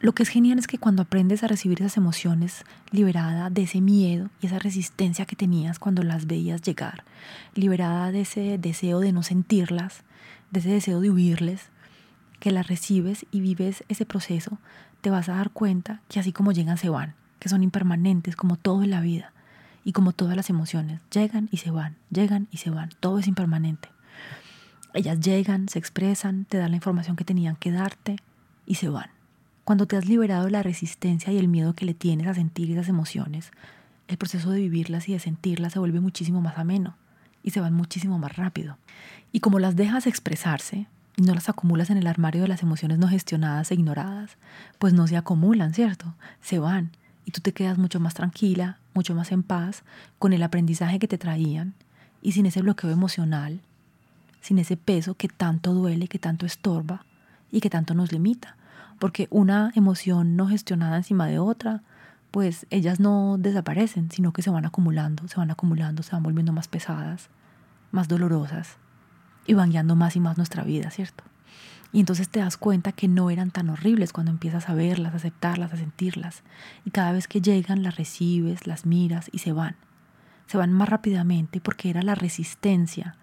Lo 0.00 0.12
que 0.12 0.22
es 0.22 0.30
genial 0.30 0.58
es 0.58 0.66
que 0.66 0.78
cuando 0.78 1.02
aprendes 1.02 1.42
a 1.42 1.46
recibir 1.46 1.80
esas 1.80 1.98
emociones 1.98 2.64
liberada 2.90 3.50
de 3.50 3.62
ese 3.62 3.82
miedo 3.82 4.30
y 4.40 4.46
esa 4.46 4.58
resistencia 4.58 5.26
que 5.26 5.36
tenías 5.36 5.78
cuando 5.78 6.02
las 6.02 6.26
veías 6.26 6.62
llegar, 6.62 7.04
liberada 7.54 8.10
de 8.10 8.22
ese 8.22 8.56
deseo 8.56 9.00
de 9.00 9.12
no 9.12 9.22
sentirlas, 9.22 10.02
de 10.50 10.60
ese 10.60 10.70
deseo 10.70 11.00
de 11.00 11.10
huirles, 11.10 11.68
que 12.40 12.50
las 12.50 12.66
recibes 12.66 13.26
y 13.30 13.40
vives 13.40 13.84
ese 13.88 14.06
proceso, 14.06 14.58
te 15.00 15.10
vas 15.10 15.28
a 15.28 15.36
dar 15.36 15.50
cuenta 15.50 16.00
que 16.08 16.18
así 16.18 16.32
como 16.32 16.52
llegan 16.52 16.78
se 16.78 16.88
van, 16.88 17.14
que 17.38 17.48
son 17.48 17.62
impermanentes 17.62 18.34
como 18.34 18.56
todo 18.56 18.82
en 18.82 18.90
la 18.90 19.00
vida 19.00 19.32
y 19.84 19.92
como 19.92 20.12
todas 20.12 20.36
las 20.36 20.50
emociones, 20.50 21.00
llegan 21.12 21.48
y 21.52 21.58
se 21.58 21.70
van, 21.70 21.96
llegan 22.10 22.48
y 22.50 22.56
se 22.56 22.70
van, 22.70 22.90
todo 23.00 23.18
es 23.18 23.28
impermanente. 23.28 23.88
Ellas 24.92 25.20
llegan, 25.20 25.68
se 25.68 25.78
expresan, 25.78 26.44
te 26.46 26.58
dan 26.58 26.70
la 26.70 26.76
información 26.76 27.14
que 27.14 27.24
tenían 27.24 27.56
que 27.56 27.70
darte 27.70 28.16
y 28.66 28.74
se 28.74 28.88
van. 28.88 29.10
Cuando 29.64 29.86
te 29.86 29.96
has 29.96 30.06
liberado 30.06 30.46
de 30.46 30.50
la 30.50 30.62
resistencia 30.62 31.32
y 31.32 31.38
el 31.38 31.46
miedo 31.46 31.74
que 31.74 31.84
le 31.84 31.94
tienes 31.94 32.26
a 32.26 32.34
sentir 32.34 32.70
esas 32.72 32.88
emociones, 32.88 33.52
el 34.08 34.16
proceso 34.16 34.50
de 34.50 34.58
vivirlas 34.58 35.08
y 35.08 35.12
de 35.12 35.20
sentirlas 35.20 35.74
se 35.74 35.78
vuelve 35.78 36.00
muchísimo 36.00 36.40
más 36.40 36.58
ameno 36.58 36.96
y 37.42 37.50
se 37.50 37.60
van 37.60 37.74
muchísimo 37.74 38.18
más 38.18 38.36
rápido. 38.36 38.78
Y 39.30 39.40
como 39.40 39.60
las 39.60 39.76
dejas 39.76 40.08
expresarse 40.08 40.88
y 41.16 41.22
no 41.22 41.34
las 41.34 41.48
acumulas 41.48 41.90
en 41.90 41.98
el 41.98 42.06
armario 42.06 42.42
de 42.42 42.48
las 42.48 42.62
emociones 42.62 42.98
no 42.98 43.08
gestionadas 43.08 43.70
e 43.70 43.74
ignoradas, 43.74 44.36
pues 44.78 44.92
no 44.92 45.06
se 45.06 45.16
acumulan, 45.16 45.74
¿cierto? 45.74 46.14
Se 46.40 46.58
van. 46.58 46.90
Y 47.24 47.32
tú 47.32 47.40
te 47.40 47.52
quedas 47.52 47.78
mucho 47.78 48.00
más 48.00 48.14
tranquila, 48.14 48.78
mucho 48.94 49.14
más 49.14 49.32
en 49.32 49.42
paz 49.42 49.82
con 50.18 50.32
el 50.32 50.42
aprendizaje 50.42 50.98
que 50.98 51.08
te 51.08 51.18
traían 51.18 51.74
y 52.22 52.32
sin 52.32 52.46
ese 52.46 52.62
bloqueo 52.62 52.90
emocional, 52.90 53.60
sin 54.40 54.58
ese 54.58 54.76
peso 54.76 55.14
que 55.14 55.28
tanto 55.28 55.74
duele, 55.74 56.08
que 56.08 56.18
tanto 56.18 56.46
estorba 56.46 57.04
y 57.50 57.60
que 57.60 57.70
tanto 57.70 57.94
nos 57.94 58.12
limita. 58.12 58.56
Porque 58.98 59.28
una 59.30 59.72
emoción 59.74 60.36
no 60.36 60.48
gestionada 60.48 60.96
encima 60.96 61.26
de 61.26 61.38
otra, 61.38 61.82
pues 62.30 62.66
ellas 62.70 63.00
no 63.00 63.36
desaparecen, 63.38 64.10
sino 64.10 64.32
que 64.32 64.42
se 64.42 64.50
van 64.50 64.64
acumulando, 64.64 65.26
se 65.28 65.36
van 65.36 65.50
acumulando, 65.50 66.02
se 66.02 66.12
van 66.12 66.22
volviendo 66.22 66.52
más 66.52 66.68
pesadas, 66.68 67.28
más 67.90 68.08
dolorosas 68.08 68.78
y 69.46 69.54
van 69.54 69.70
guiando 69.70 69.96
más 69.96 70.16
y 70.16 70.20
más 70.20 70.36
nuestra 70.36 70.62
vida, 70.64 70.90
¿cierto? 70.90 71.24
Y 71.92 72.00
entonces 72.00 72.28
te 72.28 72.40
das 72.40 72.56
cuenta 72.56 72.92
que 72.92 73.08
no 73.08 73.30
eran 73.30 73.50
tan 73.50 73.68
horribles 73.68 74.12
cuando 74.12 74.30
empiezas 74.30 74.68
a 74.68 74.74
verlas, 74.74 75.12
a 75.12 75.16
aceptarlas, 75.16 75.72
a 75.72 75.76
sentirlas. 75.76 76.42
Y 76.84 76.90
cada 76.90 77.12
vez 77.12 77.26
que 77.26 77.40
llegan 77.40 77.82
las 77.82 77.96
recibes, 77.96 78.66
las 78.66 78.86
miras 78.86 79.28
y 79.32 79.38
se 79.38 79.52
van. 79.52 79.76
Se 80.46 80.56
van 80.56 80.72
más 80.72 80.88
rápidamente 80.88 81.60
porque 81.60 81.90
era 81.90 82.02
la 82.02 82.14
resistencia, 82.14 83.16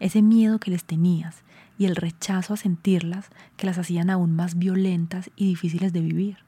ese 0.00 0.22
miedo 0.22 0.58
que 0.58 0.70
les 0.70 0.84
tenías 0.84 1.42
y 1.78 1.86
el 1.86 1.96
rechazo 1.96 2.54
a 2.54 2.56
sentirlas 2.56 3.28
que 3.56 3.66
las 3.66 3.78
hacían 3.78 4.10
aún 4.10 4.34
más 4.34 4.58
violentas 4.58 5.30
y 5.36 5.46
difíciles 5.46 5.92
de 5.92 6.00
vivir. 6.00 6.38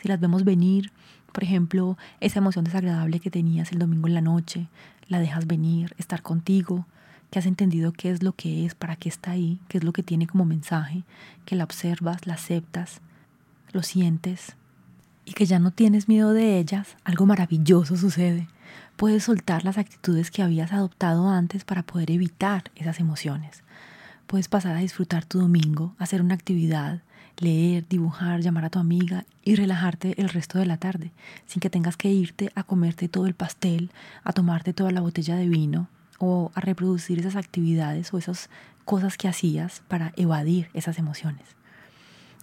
Si 0.00 0.08
las 0.08 0.20
vemos 0.20 0.44
venir, 0.44 0.92
por 1.32 1.44
ejemplo, 1.44 1.96
esa 2.20 2.40
emoción 2.40 2.64
desagradable 2.64 3.20
que 3.20 3.30
tenías 3.30 3.72
el 3.72 3.78
domingo 3.78 4.08
en 4.08 4.14
la 4.14 4.20
noche, 4.20 4.68
la 5.08 5.20
dejas 5.20 5.46
venir, 5.46 5.94
estar 5.98 6.22
contigo, 6.22 6.86
que 7.34 7.40
has 7.40 7.46
entendido 7.46 7.90
qué 7.90 8.12
es 8.12 8.22
lo 8.22 8.32
que 8.32 8.64
es, 8.64 8.76
para 8.76 8.94
qué 8.94 9.08
está 9.08 9.32
ahí, 9.32 9.58
qué 9.66 9.78
es 9.78 9.82
lo 9.82 9.92
que 9.92 10.04
tiene 10.04 10.28
como 10.28 10.44
mensaje, 10.44 11.02
que 11.44 11.56
la 11.56 11.64
observas, 11.64 12.28
la 12.28 12.34
aceptas, 12.34 13.00
lo 13.72 13.82
sientes 13.82 14.54
y 15.24 15.32
que 15.32 15.44
ya 15.44 15.58
no 15.58 15.72
tienes 15.72 16.06
miedo 16.06 16.32
de 16.32 16.60
ellas, 16.60 16.96
algo 17.02 17.26
maravilloso 17.26 17.96
sucede. 17.96 18.46
Puedes 18.94 19.24
soltar 19.24 19.64
las 19.64 19.78
actitudes 19.78 20.30
que 20.30 20.44
habías 20.44 20.72
adoptado 20.72 21.28
antes 21.28 21.64
para 21.64 21.82
poder 21.82 22.12
evitar 22.12 22.70
esas 22.76 23.00
emociones. 23.00 23.64
Puedes 24.28 24.46
pasar 24.46 24.76
a 24.76 24.80
disfrutar 24.80 25.24
tu 25.24 25.40
domingo, 25.40 25.96
hacer 25.98 26.22
una 26.22 26.34
actividad, 26.34 27.00
leer, 27.38 27.84
dibujar, 27.88 28.42
llamar 28.42 28.66
a 28.66 28.70
tu 28.70 28.78
amiga 28.78 29.24
y 29.42 29.56
relajarte 29.56 30.20
el 30.22 30.28
resto 30.28 30.60
de 30.60 30.66
la 30.66 30.76
tarde, 30.76 31.10
sin 31.46 31.58
que 31.58 31.68
tengas 31.68 31.96
que 31.96 32.12
irte 32.12 32.52
a 32.54 32.62
comerte 32.62 33.08
todo 33.08 33.26
el 33.26 33.34
pastel, 33.34 33.90
a 34.22 34.32
tomarte 34.32 34.72
toda 34.72 34.92
la 34.92 35.00
botella 35.00 35.34
de 35.34 35.48
vino 35.48 35.88
o 36.18 36.50
a 36.54 36.60
reproducir 36.60 37.18
esas 37.18 37.36
actividades 37.36 38.12
o 38.12 38.18
esas 38.18 38.50
cosas 38.84 39.16
que 39.16 39.28
hacías 39.28 39.82
para 39.88 40.12
evadir 40.16 40.68
esas 40.74 40.98
emociones. 40.98 41.44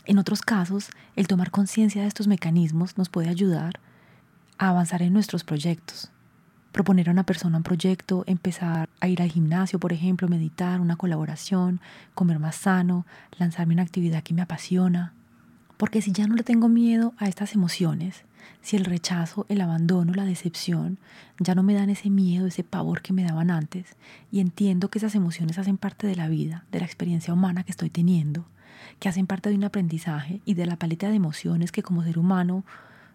En 0.06 0.18
otros 0.18 0.42
casos, 0.42 0.90
el 1.16 1.28
tomar 1.28 1.52
conciencia 1.52 2.02
de 2.02 2.08
estos 2.08 2.28
mecanismos 2.28 2.98
nos 2.98 3.10
puede 3.10 3.30
ayudar 3.30 3.80
a 4.58 4.70
avanzar 4.70 5.02
en 5.04 5.14
nuestros 5.14 5.44
proyectos. 5.44 6.12
Proponer 6.72 7.10
a 7.10 7.12
una 7.12 7.26
persona 7.26 7.58
un 7.58 7.64
proyecto, 7.64 8.24
empezar 8.28 8.90
a 9.00 9.08
ir 9.08 9.22
al 9.22 9.30
gimnasio, 9.30 9.80
por 9.80 9.94
ejemplo, 9.94 10.28
meditar, 10.28 10.80
una 10.80 10.96
colaboración, 10.96 11.82
comer 12.16 12.40
más 12.40 12.56
sano, 12.56 13.06
lanzarme 13.38 13.74
una 13.74 13.84
actividad 13.84 14.24
que 14.24 14.34
me 14.34 14.42
apasiona. 14.42 15.14
Porque 15.78 16.02
si 16.02 16.12
ya 16.12 16.28
no 16.28 16.36
le 16.36 16.44
tengo 16.44 16.70
miedo 16.70 17.14
a 17.18 17.28
estas 17.28 17.54
emociones, 17.54 18.24
si 18.62 18.76
el 18.76 18.86
rechazo, 18.86 19.46
el 19.50 19.62
abandono, 19.62 20.14
la 20.14 20.26
decepción 20.26 21.00
ya 21.40 21.56
no 21.56 21.64
me 21.64 21.74
dan 21.74 21.90
ese 21.90 22.10
miedo, 22.10 22.48
ese 22.48 22.64
pavor 22.64 23.02
que 23.02 23.14
me 23.14 23.24
daban 23.24 23.50
antes, 23.50 23.96
y 24.32 24.40
entiendo 24.40 24.90
que 24.90 25.00
esas 25.00 25.16
emociones 25.16 25.58
hacen 25.58 25.78
parte 25.78 26.08
de 26.08 26.16
la 26.16 26.28
vida, 26.28 26.66
de 26.72 26.80
la 26.80 26.86
experiencia 26.86 27.34
humana 27.34 27.64
que 27.64 27.72
estoy 27.72 27.90
teniendo, 27.90 28.46
que 29.00 29.10
hacen 29.10 29.28
parte 29.28 29.50
de 29.50 29.56
un 29.56 29.64
aprendizaje 29.64 30.42
y 30.46 30.54
de 30.54 30.66
la 30.66 30.76
paleta 30.76 31.10
de 31.10 31.16
emociones 31.16 31.72
que 31.72 31.84
como 31.84 32.04
ser 32.04 32.20
humano 32.20 32.64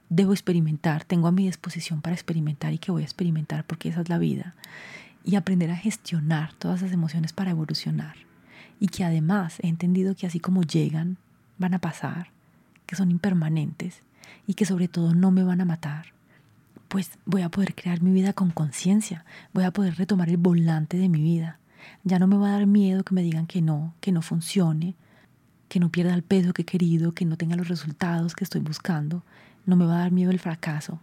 debo 0.08 0.32
experimentar, 0.32 1.04
tengo 1.04 1.28
a 1.28 1.32
mi 1.32 1.46
disposición 1.46 2.00
para 2.00 2.14
experimentar 2.14 2.72
y 2.72 2.78
que 2.78 2.92
voy 2.92 3.02
a 3.02 3.06
experimentar 3.06 3.64
porque 3.64 3.88
esa 3.88 4.00
es 4.00 4.08
la 4.08 4.18
vida, 4.18 4.54
y 5.24 5.36
aprender 5.36 5.70
a 5.70 5.76
gestionar 5.76 6.52
todas 6.54 6.82
esas 6.82 6.92
emociones 6.92 7.32
para 7.32 7.50
evolucionar, 7.50 8.16
y 8.80 8.88
que 8.88 9.04
además 9.04 9.58
he 9.62 9.68
entendido 9.68 10.14
que 10.14 10.26
así 10.26 10.40
como 10.40 10.62
llegan, 10.62 11.18
van 11.58 11.74
a 11.74 11.78
pasar, 11.78 12.28
que 12.86 12.96
son 12.96 13.10
impermanentes 13.10 14.05
y 14.46 14.54
que 14.54 14.64
sobre 14.64 14.88
todo 14.88 15.14
no 15.14 15.30
me 15.30 15.42
van 15.42 15.60
a 15.60 15.64
matar, 15.64 16.06
pues 16.88 17.10
voy 17.24 17.42
a 17.42 17.48
poder 17.48 17.74
crear 17.74 18.00
mi 18.00 18.12
vida 18.12 18.32
con 18.32 18.50
conciencia, 18.50 19.24
voy 19.52 19.64
a 19.64 19.72
poder 19.72 19.96
retomar 19.96 20.28
el 20.28 20.36
volante 20.36 20.96
de 20.96 21.08
mi 21.08 21.20
vida. 21.20 21.58
Ya 22.04 22.18
no 22.18 22.26
me 22.26 22.36
va 22.36 22.48
a 22.48 22.52
dar 22.52 22.66
miedo 22.66 23.04
que 23.04 23.14
me 23.14 23.22
digan 23.22 23.46
que 23.46 23.62
no, 23.62 23.94
que 24.00 24.12
no 24.12 24.22
funcione, 24.22 24.94
que 25.68 25.80
no 25.80 25.90
pierda 25.90 26.14
el 26.14 26.22
peso 26.22 26.52
que 26.52 26.62
he 26.62 26.66
querido, 26.66 27.12
que 27.12 27.24
no 27.24 27.36
tenga 27.36 27.56
los 27.56 27.68
resultados 27.68 28.34
que 28.34 28.44
estoy 28.44 28.60
buscando. 28.60 29.22
No 29.64 29.76
me 29.76 29.86
va 29.86 29.96
a 29.96 30.00
dar 30.00 30.12
miedo 30.12 30.30
el 30.30 30.38
fracaso. 30.38 31.00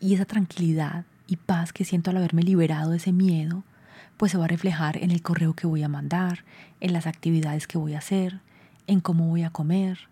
Y 0.00 0.14
esa 0.14 0.24
tranquilidad 0.24 1.04
y 1.26 1.36
paz 1.36 1.72
que 1.72 1.84
siento 1.84 2.10
al 2.10 2.18
haberme 2.18 2.42
liberado 2.42 2.90
de 2.90 2.98
ese 2.98 3.12
miedo, 3.12 3.64
pues 4.16 4.32
se 4.32 4.38
va 4.38 4.44
a 4.44 4.48
reflejar 4.48 4.96
en 4.98 5.10
el 5.10 5.22
correo 5.22 5.54
que 5.54 5.66
voy 5.66 5.82
a 5.82 5.88
mandar, 5.88 6.44
en 6.80 6.92
las 6.92 7.06
actividades 7.06 7.66
que 7.66 7.78
voy 7.78 7.94
a 7.94 7.98
hacer, 7.98 8.40
en 8.86 9.00
cómo 9.00 9.26
voy 9.26 9.42
a 9.42 9.50
comer, 9.50 10.08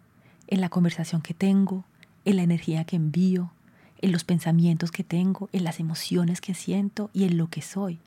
en 0.49 0.61
la 0.61 0.69
conversación 0.69 1.23
que 1.23 1.35
tengo, 1.35 1.85
en 2.25 2.37
la 2.37 2.43
energía 2.43 2.85
que 2.85 2.97
envío, 2.97 3.53
en 4.01 4.13
los 4.13 4.25
pensamientos 4.25 4.91
que 4.91 5.05
tengo, 5.05 5.49
en 5.53 5.65
las 5.65 5.81
emociones 5.81 6.41
que 6.41 6.55
siento 6.55 7.11
y 7.13 7.25
en 7.25 7.37
lo 7.37 7.49
que 7.49 7.63
soy. 7.63 8.01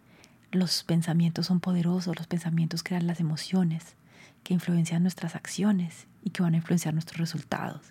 Los 0.52 0.84
pensamientos 0.84 1.48
son 1.48 1.60
poderosos, 1.60 2.18
los 2.18 2.28
pensamientos 2.28 2.84
crean 2.84 3.08
las 3.08 3.20
emociones 3.20 3.96
que 4.44 4.54
influencian 4.54 5.02
nuestras 5.02 5.36
acciones 5.36 6.08
y 6.24 6.30
que 6.30 6.44
van 6.44 6.54
a 6.54 6.58
influenciar 6.58 6.94
nuestros 6.94 7.20
resultados. 7.20 7.82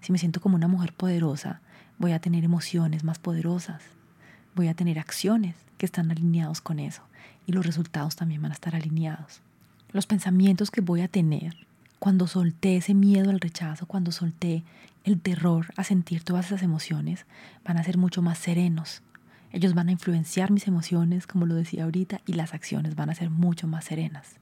Si 0.00 0.12
me 0.12 0.18
siento 0.18 0.40
como 0.40 0.56
una 0.56 0.68
mujer 0.68 0.92
poderosa, 0.92 1.60
voy 1.98 2.12
a 2.12 2.20
tener 2.20 2.44
emociones 2.44 3.02
más 3.04 3.18
poderosas, 3.18 3.82
voy 4.54 4.68
a 4.68 4.74
tener 4.74 4.98
acciones 4.98 5.56
que 5.78 5.86
están 5.86 6.10
alineados 6.10 6.60
con 6.60 6.78
eso 6.78 7.02
y 7.46 7.52
los 7.52 7.64
resultados 7.64 8.16
también 8.16 8.42
van 8.42 8.52
a 8.52 8.54
estar 8.54 8.76
alineados. 8.76 9.40
Los 9.90 10.06
pensamientos 10.06 10.70
que 10.70 10.80
voy 10.80 11.00
a 11.00 11.08
tener 11.08 11.66
cuando 12.02 12.26
solté 12.26 12.78
ese 12.78 12.94
miedo 12.94 13.30
al 13.30 13.38
rechazo, 13.38 13.86
cuando 13.86 14.10
solté 14.10 14.64
el 15.04 15.20
terror 15.20 15.72
a 15.76 15.84
sentir 15.84 16.24
todas 16.24 16.46
esas 16.46 16.64
emociones, 16.64 17.26
van 17.64 17.78
a 17.78 17.84
ser 17.84 17.96
mucho 17.96 18.22
más 18.22 18.38
serenos. 18.38 19.02
Ellos 19.52 19.72
van 19.72 19.86
a 19.86 19.92
influenciar 19.92 20.50
mis 20.50 20.66
emociones, 20.66 21.28
como 21.28 21.46
lo 21.46 21.54
decía 21.54 21.84
ahorita, 21.84 22.20
y 22.26 22.32
las 22.32 22.54
acciones 22.54 22.96
van 22.96 23.10
a 23.10 23.14
ser 23.14 23.30
mucho 23.30 23.68
más 23.68 23.84
serenas. 23.84 24.40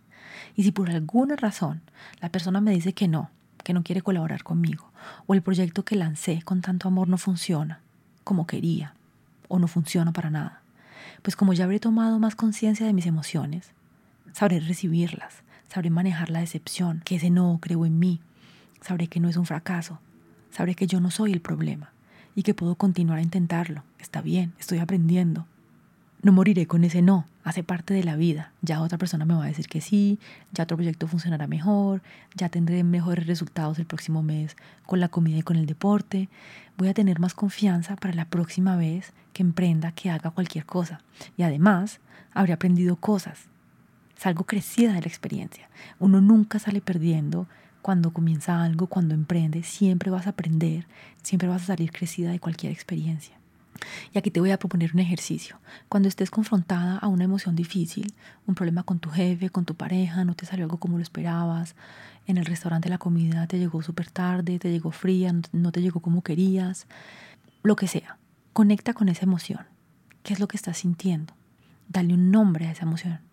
Y 0.57 0.63
si 0.63 0.73
por 0.73 0.89
alguna 0.89 1.37
razón 1.37 1.83
la 2.23 2.31
persona 2.31 2.63
me 2.63 2.71
dice 2.71 2.95
que 2.95 3.09
no, 3.09 3.29
que 3.63 3.75
no 3.75 3.83
quiere 3.83 4.01
colaborar 4.01 4.43
conmigo, 4.43 4.91
o 5.27 5.35
el 5.35 5.43
proyecto 5.43 5.85
que 5.85 5.97
lancé 5.97 6.41
con 6.41 6.63
tanto 6.63 6.89
amor 6.89 7.09
no 7.09 7.19
funciona 7.19 7.81
como 8.25 8.47
quería, 8.47 8.95
o 9.49 9.59
no 9.59 9.69
funciona 9.69 10.15
para 10.15 10.31
nada, 10.31 10.63
pues 11.21 11.37
como 11.37 11.53
ya 11.53 11.65
habré 11.65 11.79
tomado 11.79 12.19
más 12.21 12.37
conciencia 12.37 12.87
de 12.87 12.95
mis 12.95 13.05
emociones, 13.05 13.73
sabré 14.33 14.61
recibirlas, 14.61 15.43
Sabré 15.73 15.89
manejar 15.89 16.31
la 16.31 16.41
decepción, 16.41 17.01
que 17.05 17.15
ese 17.15 17.31
no 17.31 17.59
creo 17.63 17.87
en 17.87 18.01
mí. 18.01 18.21
Sabré 18.81 19.07
que 19.07 19.21
no 19.21 19.29
es 19.29 19.37
un 19.37 19.47
fracaso. 19.47 20.01
Sabré 20.51 20.75
que 20.75 20.89
yo 20.89 20.99
no 20.99 21.13
soy 21.13 21.33
el 21.33 21.41
problema 21.41 21.93
y 22.35 22.43
que 22.43 22.55
puedo 22.55 22.75
continuar 22.75 23.21
a 23.21 23.23
intentarlo. 23.23 23.85
Está 24.01 24.21
bien, 24.21 24.53
estoy 24.59 24.79
aprendiendo. 24.79 25.47
No 26.23 26.33
moriré 26.33 26.67
con 26.67 26.83
ese 26.83 27.03
no, 27.03 27.25
hace 27.45 27.63
parte 27.63 27.95
de 27.95 28.03
la 28.03 28.17
vida. 28.17 28.51
Ya 28.63 28.83
otra 28.83 28.99
persona 28.99 29.25
me 29.25 29.35
va 29.35 29.45
a 29.45 29.47
decir 29.47 29.69
que 29.69 29.81
sí, 29.81 30.19
ya 30.51 30.65
otro 30.65 30.77
proyecto 30.77 31.07
funcionará 31.07 31.47
mejor, 31.47 32.03
ya 32.35 32.49
tendré 32.49 32.83
mejores 32.83 33.29
resultados 33.29 33.79
el 33.79 33.87
próximo 33.87 34.25
mes 34.25 34.57
con 34.87 34.99
la 34.99 35.09
comida 35.09 35.39
y 35.39 35.43
con 35.43 35.57
el 35.57 35.67
deporte. 35.67 36.29
Voy 36.79 36.89
a 36.89 36.95
tener 36.95 37.21
más 37.21 37.35
confianza 37.35 37.95
para 37.95 38.15
la 38.15 38.25
próxima 38.25 38.75
vez 38.75 39.13
que 39.33 39.45
emprenda, 39.45 39.93
que 39.93 40.11
haga 40.11 40.33
cualquier 40.33 40.67
cosa. 40.67 41.01
Y 41.37 41.45
además, 41.45 42.01
habré 42.35 42.55
aprendido 42.55 42.97
cosas 42.97 43.50
salgo 44.21 44.45
crecida 44.45 44.93
de 44.93 45.01
la 45.01 45.07
experiencia. 45.07 45.71
Uno 45.99 46.21
nunca 46.21 46.59
sale 46.59 46.83
perdiendo 46.83 47.47
cuando 47.81 48.13
comienza 48.13 48.63
algo, 48.63 48.87
cuando 48.87 49.15
emprende, 49.15 49.63
siempre 49.63 50.11
vas 50.11 50.27
a 50.27 50.31
aprender, 50.31 50.87
siempre 51.23 51.49
vas 51.49 51.63
a 51.63 51.67
salir 51.69 51.91
crecida 51.91 52.31
de 52.31 52.39
cualquier 52.39 52.71
experiencia. 52.71 53.35
Y 54.13 54.19
aquí 54.19 54.31
te 54.31 54.41
voy 54.41 54.51
a 54.51 54.59
proponer 54.59 54.91
un 54.93 55.01
ejercicio. 55.01 55.59
Cuando 55.89 56.07
estés 56.07 56.31
confrontada 56.31 56.99
a 56.99 57.09
una 57.09 57.25
emoción 57.25 57.57
difícil, 57.57 58.13
un 58.47 58.55
problema 58.55 58.83
con 58.83 58.99
tu 58.99 59.09
jefe, 59.09 59.49
con 59.49 59.65
tu 59.65 59.75
pareja, 59.75 60.23
no 60.27 60.35
te 60.35 60.45
salió 60.45 60.67
algo 60.67 60.77
como 60.77 60.99
lo 60.99 61.03
esperabas, 61.03 61.75
en 62.27 62.37
el 62.37 62.45
restaurante 62.45 62.91
la 62.91 62.99
comida 62.99 63.47
te 63.47 63.59
llegó 63.59 63.81
súper 63.81 64.11
tarde, 64.11 64.59
te 64.59 64.71
llegó 64.71 64.91
fría, 64.91 65.35
no 65.53 65.73
te 65.73 65.81
llegó 65.81 66.01
como 66.01 66.21
querías, 66.21 66.87
lo 67.63 67.75
que 67.75 67.89
sea, 67.89 68.19
conecta 68.53 68.93
con 68.93 69.09
esa 69.09 69.25
emoción. 69.25 69.65
¿Qué 70.25 70.35
es 70.35 70.41
lo 70.41 70.47
que 70.47 70.59
estás 70.59 70.77
sintiendo? 70.77 71.33
Dale 71.89 72.13
un 72.13 72.31
nombre 72.31 72.67
a 72.67 72.73
esa 72.73 72.83
emoción. 72.83 73.30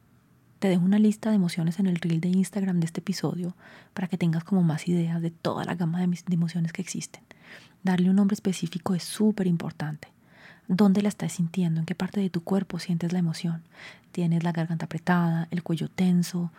Te 0.60 0.70
dejo 0.70 0.84
una 0.84 0.98
lista 0.98 1.30
de 1.30 1.36
emociones 1.36 1.78
en 1.80 1.86
el 1.86 1.98
reel 1.98 2.20
de 2.20 2.30
Instagram 2.30 2.80
de 2.80 2.88
este 2.88 3.02
episodio 3.02 3.56
para 3.94 4.08
que 4.08 4.18
tengas 4.18 4.44
como 4.44 4.64
más 4.64 4.88
ideas 4.88 5.22
de 5.22 5.30
toda 5.30 5.64
la 5.66 5.76
gama 5.76 6.00
de, 6.00 6.18
emociones 6.32 6.74
que 6.74 6.82
existen. 6.82 7.22
Darle 7.84 8.10
un 8.10 8.16
nombre 8.16 8.34
específico 8.34 8.96
es 8.96 9.04
súper 9.04 9.46
importante. 9.46 10.08
¿Dónde 10.68 11.04
la 11.04 11.10
estás 11.10 11.34
sintiendo? 11.34 11.80
¿En 11.80 11.86
qué 11.86 11.94
parte 11.94 12.20
de 12.20 12.32
tu 12.32 12.44
cuerpo 12.44 12.80
sientes 12.80 13.14
la 13.14 13.20
emoción? 13.20 13.62
¿Tienes 14.12 14.44
la 14.44 14.52
garganta 14.52 14.86
apretada, 14.86 15.48
el 15.52 15.62
cuello 15.62 15.90
tenso, 15.90 16.52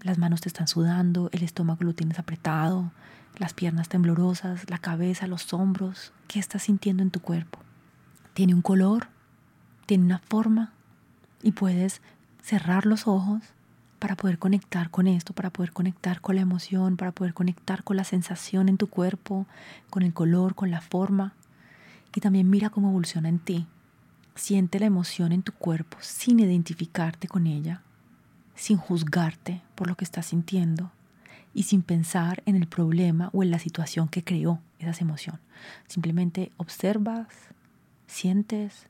las 0.00 0.16
manos 0.16 0.40
te 0.40 0.48
están 0.48 0.68
sudando, 0.68 1.28
el 1.32 1.42
estómago 1.42 1.82
lo 1.82 1.92
tienes 1.92 2.20
apretado, 2.20 2.92
las 3.36 3.52
piernas 3.52 3.88
temblorosas, 3.88 4.70
la 4.70 4.78
cabeza, 4.78 5.26
los 5.26 5.52
hombros? 5.52 6.12
¿Qué 6.28 6.38
estás 6.38 6.62
sintiendo 6.62 7.02
en 7.02 7.10
tu 7.10 7.20
cuerpo? 7.20 7.58
¿Tiene 8.32 8.54
un 8.54 8.62
color? 8.62 9.08
¿Tiene 9.86 10.04
una 10.04 10.20
forma? 10.20 10.72
Y 11.42 11.52
puedes 11.52 12.00
cerrar 12.42 12.86
los 12.86 13.06
ojos 13.06 13.42
para 13.98 14.16
poder 14.16 14.38
conectar 14.38 14.90
con 14.90 15.06
esto, 15.06 15.34
para 15.34 15.50
poder 15.50 15.72
conectar 15.72 16.20
con 16.20 16.36
la 16.36 16.42
emoción, 16.42 16.96
para 16.96 17.12
poder 17.12 17.34
conectar 17.34 17.84
con 17.84 17.96
la 17.96 18.04
sensación 18.04 18.68
en 18.68 18.78
tu 18.78 18.88
cuerpo, 18.88 19.46
con 19.90 20.02
el 20.02 20.14
color, 20.14 20.54
con 20.54 20.70
la 20.70 20.80
forma. 20.80 21.34
Y 22.14 22.20
también 22.20 22.48
mira 22.48 22.70
cómo 22.70 22.88
evoluciona 22.88 23.28
en 23.28 23.38
ti. 23.38 23.66
Siente 24.34 24.80
la 24.80 24.86
emoción 24.86 25.32
en 25.32 25.42
tu 25.42 25.52
cuerpo 25.52 25.98
sin 26.00 26.40
identificarte 26.40 27.28
con 27.28 27.46
ella, 27.46 27.82
sin 28.54 28.78
juzgarte 28.78 29.62
por 29.74 29.86
lo 29.86 29.96
que 29.96 30.04
estás 30.04 30.26
sintiendo. 30.26 30.90
y 31.52 31.64
sin 31.64 31.82
pensar 31.82 32.42
en 32.46 32.54
el 32.54 32.68
problema 32.68 33.30
o 33.32 33.42
en 33.42 33.50
la 33.50 33.58
situación 33.58 34.08
que 34.08 34.22
creó 34.22 34.60
esa 34.78 35.02
emoción. 35.02 35.40
Simplemente 35.88 36.52
observas, 36.56 37.26
sientes, 38.06 38.86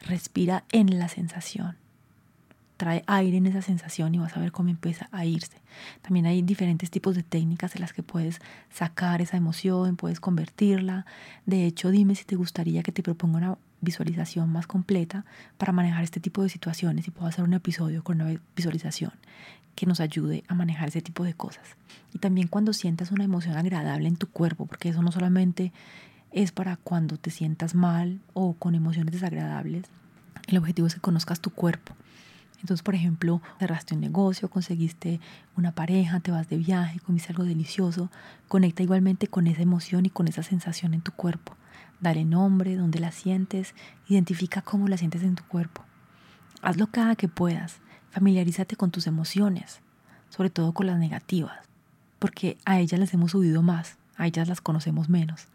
respira 0.00 0.64
en 0.70 0.98
la 0.98 1.08
sensación. 1.08 1.78
Trae 2.84 3.02
aire 3.06 3.38
en 3.38 3.46
esa 3.46 3.62
sensación 3.62 4.14
y 4.14 4.18
vas 4.18 4.36
a 4.36 4.40
ver 4.40 4.52
cómo 4.52 4.68
empieza 4.68 5.08
a 5.10 5.24
irse. 5.24 5.56
También 6.02 6.26
hay 6.26 6.42
diferentes 6.42 6.90
tipos 6.90 7.16
de 7.16 7.22
técnicas 7.22 7.74
en 7.76 7.80
las 7.80 7.94
que 7.94 8.02
puedes 8.02 8.42
sacar 8.70 9.22
esa 9.22 9.38
emoción, 9.38 9.96
puedes 9.96 10.20
convertirla. 10.20 11.06
De 11.46 11.64
hecho, 11.64 11.90
dime 11.90 12.14
si 12.14 12.26
te 12.26 12.36
gustaría 12.36 12.82
que 12.82 12.92
te 12.92 13.02
proponga 13.02 13.38
una 13.38 13.58
visualización 13.80 14.52
más 14.52 14.66
completa 14.66 15.24
para 15.56 15.72
manejar 15.72 16.04
este 16.04 16.20
tipo 16.20 16.42
de 16.42 16.50
situaciones 16.50 17.08
y 17.08 17.10
puedo 17.10 17.26
hacer 17.26 17.42
un 17.42 17.54
episodio 17.54 18.04
con 18.04 18.20
una 18.20 18.38
visualización 18.54 19.12
que 19.76 19.86
nos 19.86 20.00
ayude 20.00 20.44
a 20.48 20.54
manejar 20.54 20.88
ese 20.88 21.00
tipo 21.00 21.24
de 21.24 21.32
cosas. 21.32 21.64
Y 22.12 22.18
también 22.18 22.48
cuando 22.48 22.74
sientas 22.74 23.12
una 23.12 23.24
emoción 23.24 23.56
agradable 23.56 24.08
en 24.08 24.16
tu 24.16 24.26
cuerpo, 24.26 24.66
porque 24.66 24.90
eso 24.90 25.00
no 25.00 25.10
solamente 25.10 25.72
es 26.32 26.52
para 26.52 26.76
cuando 26.76 27.16
te 27.16 27.30
sientas 27.30 27.74
mal 27.74 28.20
o 28.34 28.52
con 28.52 28.74
emociones 28.74 29.14
desagradables, 29.14 29.86
el 30.48 30.58
objetivo 30.58 30.86
es 30.86 30.94
que 30.94 31.00
conozcas 31.00 31.40
tu 31.40 31.48
cuerpo. 31.48 31.94
Entonces, 32.64 32.82
por 32.82 32.94
ejemplo, 32.94 33.42
cerraste 33.58 33.94
un 33.94 34.00
negocio, 34.00 34.48
conseguiste 34.48 35.20
una 35.54 35.72
pareja, 35.72 36.20
te 36.20 36.30
vas 36.30 36.48
de 36.48 36.56
viaje, 36.56 36.98
comiste 36.98 37.30
algo 37.30 37.44
delicioso, 37.44 38.10
conecta 38.48 38.82
igualmente 38.82 39.28
con 39.28 39.46
esa 39.46 39.60
emoción 39.60 40.06
y 40.06 40.08
con 40.08 40.28
esa 40.28 40.42
sensación 40.42 40.94
en 40.94 41.02
tu 41.02 41.12
cuerpo. 41.12 41.54
Dale 42.00 42.24
nombre, 42.24 42.74
dónde 42.76 43.00
la 43.00 43.12
sientes, 43.12 43.74
identifica 44.08 44.62
cómo 44.62 44.88
la 44.88 44.96
sientes 44.96 45.22
en 45.24 45.34
tu 45.34 45.44
cuerpo. 45.44 45.84
Hazlo 46.62 46.86
cada 46.86 47.16
que 47.16 47.28
puedas. 47.28 47.82
Familiarízate 48.08 48.76
con 48.76 48.90
tus 48.90 49.06
emociones, 49.06 49.80
sobre 50.30 50.48
todo 50.48 50.72
con 50.72 50.86
las 50.86 50.98
negativas, 50.98 51.68
porque 52.18 52.56
a 52.64 52.80
ellas 52.80 52.98
les 52.98 53.12
hemos 53.12 53.32
subido 53.32 53.60
más, 53.60 53.98
a 54.16 54.26
ellas 54.26 54.48
las 54.48 54.60
conocemos 54.60 55.08
menos 55.08 55.48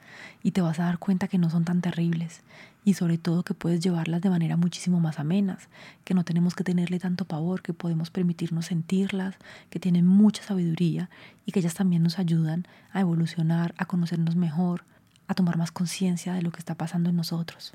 y 0.44 0.52
te 0.52 0.62
vas 0.62 0.80
a 0.80 0.86
dar 0.86 0.98
cuenta 1.00 1.28
que 1.28 1.38
no 1.38 1.50
son 1.50 1.66
tan 1.66 1.82
terribles 1.82 2.42
y 2.84 2.94
sobre 2.94 3.18
todo 3.18 3.44
que 3.44 3.54
puedes 3.54 3.80
llevarlas 3.80 4.22
de 4.22 4.30
manera 4.30 4.58
muchísimo 4.58 5.00
más 5.00 5.20
amenas, 5.20 5.70
que 6.04 6.14
no 6.14 6.24
tenemos 6.24 6.56
que 6.56 6.64
tenerle 6.64 7.00
tanto 7.00 7.26
pavor, 7.26 7.62
que 7.62 7.74
podemos 7.74 8.10
permitirnos 8.10 8.68
sentirlas, 8.68 9.36
que 9.70 9.80
tienen 9.80 10.08
mucha 10.08 10.44
sabiduría 10.44 11.10
y 11.46 11.52
que 11.52 11.60
ellas 11.60 11.74
también 11.74 12.04
nos 12.04 12.20
ayudan 12.20 12.66
a 12.92 13.02
evolucionar, 13.02 13.74
a 13.78 13.86
conocernos 13.86 14.36
mejor, 14.36 14.86
a 15.28 15.36
tomar 15.36 15.58
más 15.58 15.72
conciencia 15.72 16.34
de 16.34 16.42
lo 16.42 16.52
que 16.52 16.60
está 16.60 16.76
pasando 16.76 17.10
en 17.10 17.16
nosotros. 17.16 17.74